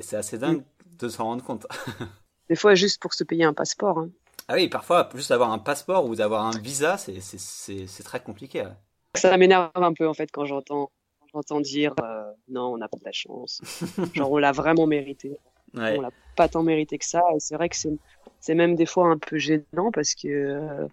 [0.00, 0.62] c'est assez dingue
[0.98, 1.66] de s'en rendre compte.
[2.48, 3.98] Des fois, juste pour se payer un passeport.
[3.98, 4.10] Hein.
[4.52, 8.62] Ah oui, parfois, juste avoir un passeport ou d'avoir un visa, c'est, très compliqué.
[8.62, 8.72] Ouais.
[9.14, 10.90] Ça m'énerve un peu, en fait, quand j'entends,
[11.32, 13.60] j'entends dire euh, non, on n'a pas de la chance.
[14.12, 15.38] Genre, on l'a vraiment mérité.
[15.74, 15.96] Ouais.
[15.96, 17.22] On l'a pas tant mérité que ça.
[17.36, 17.96] Et c'est vrai que c'est,
[18.40, 20.88] c'est même des fois un peu gênant parce que, euh,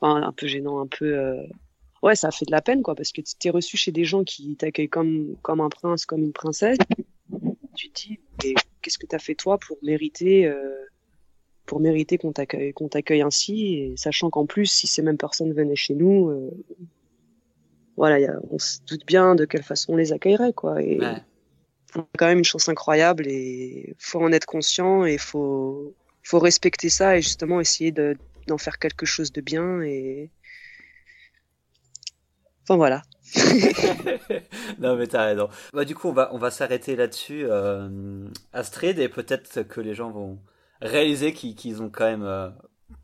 [0.00, 1.18] enfin, un peu gênant, un peu.
[1.18, 1.42] Euh,
[2.04, 4.22] ouais, ça fait de la peine, quoi, parce que tu t'es reçu chez des gens
[4.22, 6.78] qui t'accueillent comme, comme un prince, comme une princesse.
[7.74, 10.86] Tu te dis, mais qu'est-ce que t'as fait toi pour mériter, euh,
[11.70, 15.52] pour mériter qu'on t'accueille, qu'on t'accueille ainsi, et sachant qu'en plus, si ces mêmes personnes
[15.52, 16.50] venaient chez nous, euh,
[17.96, 20.82] voilà, y a, on se doute bien de quelle façon on les accueillerait, quoi.
[20.82, 21.22] Et ouais.
[21.94, 25.94] on a quand même une chance incroyable, et faut en être conscient, et faut,
[26.24, 28.16] faut respecter ça, et justement essayer de,
[28.48, 30.28] d'en faire quelque chose de bien, et
[32.64, 33.02] Enfin voilà.
[34.80, 35.48] non mais t'as raison.
[35.72, 39.94] Bah du coup on va on va s'arrêter là-dessus, euh, Astrid, et peut-être que les
[39.94, 40.40] gens vont
[40.80, 42.50] réaliser qu'ils ont quand même euh,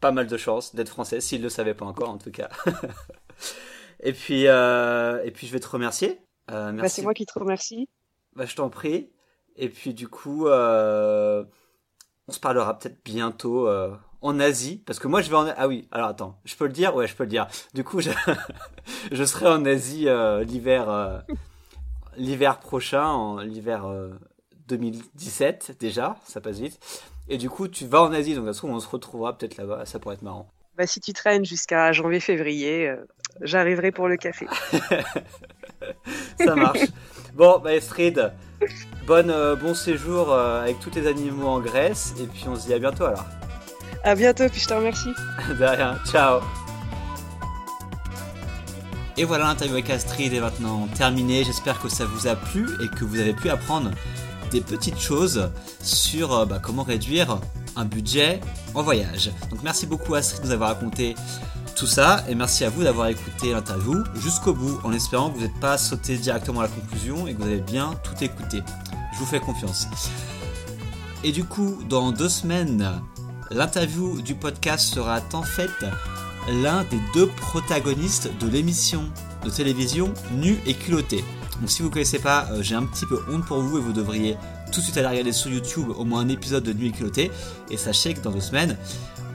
[0.00, 2.48] pas mal de chance d'être français, s'ils le savaient pas encore en tout cas.
[4.00, 6.20] et puis euh, et puis je vais te remercier.
[6.50, 6.82] Euh, merci.
[6.82, 7.88] Bah, c'est moi qui te remercie.
[8.34, 9.10] Bah je t'en prie.
[9.56, 13.68] Et puis du coup on se parlera peut-être bientôt
[14.26, 16.72] en Asie, parce que moi je vais en ah oui alors attends je peux le
[16.72, 16.94] dire?
[16.94, 18.10] Ouais je peux le dire du coup je,
[19.12, 21.18] je serai en Asie euh, l'hiver euh,
[22.16, 24.10] l'hiver prochain en l'hiver euh,
[24.68, 26.80] 2017 déjà ça passe vite
[27.28, 29.56] et du coup tu vas en Asie donc ça se trouve on se retrouvera peut-être
[29.56, 32.96] là-bas ça pourrait être marrant bah si tu traînes jusqu'à janvier février euh,
[33.40, 34.46] j'arriverai pour le café
[36.38, 36.86] ça marche
[37.34, 38.32] bon bah Estrid
[39.06, 42.74] bonne bon séjour euh, avec tous tes animaux en Grèce et puis on se dit
[42.74, 43.24] à bientôt alors
[44.06, 45.10] à bientôt, puis je te remercie.
[45.48, 46.40] De rien, ciao.
[49.16, 51.42] Et voilà, l'interview avec Astrid est maintenant terminée.
[51.42, 53.90] J'espère que ça vous a plu et que vous avez pu apprendre
[54.50, 55.50] des petites choses
[55.82, 57.38] sur bah, comment réduire
[57.76, 58.40] un budget
[58.74, 59.30] en voyage.
[59.50, 61.14] Donc merci beaucoup Astrid de nous avoir raconté
[61.74, 65.42] tout ça et merci à vous d'avoir écouté l'interview jusqu'au bout en espérant que vous
[65.42, 68.62] n'êtes pas sauté directement à la conclusion et que vous avez bien tout écouté.
[69.12, 69.88] Je vous fais confiance.
[71.22, 73.00] Et du coup, dans deux semaines,
[73.50, 75.70] L'interview du podcast sera en fait
[76.62, 79.04] l'un des deux protagonistes de l'émission
[79.44, 81.24] de télévision Nu et culotté.
[81.60, 83.80] Donc si vous ne connaissez pas, euh, j'ai un petit peu honte pour vous et
[83.80, 84.36] vous devriez
[84.72, 87.30] tout de suite aller regarder sur YouTube au moins un épisode de Nu et culotté.
[87.70, 88.76] Et sachez que dans deux semaines,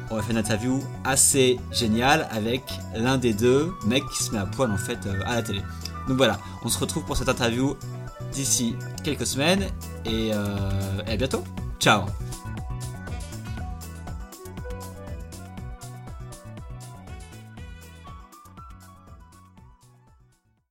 [0.09, 2.63] on va faire une interview assez géniale avec
[2.95, 5.61] l'un des deux mecs qui se met à poil en fait euh, à la télé.
[6.07, 7.75] Donc voilà, on se retrouve pour cette interview
[8.33, 9.63] d'ici quelques semaines
[10.05, 11.43] et, euh, et à bientôt.
[11.79, 12.03] Ciao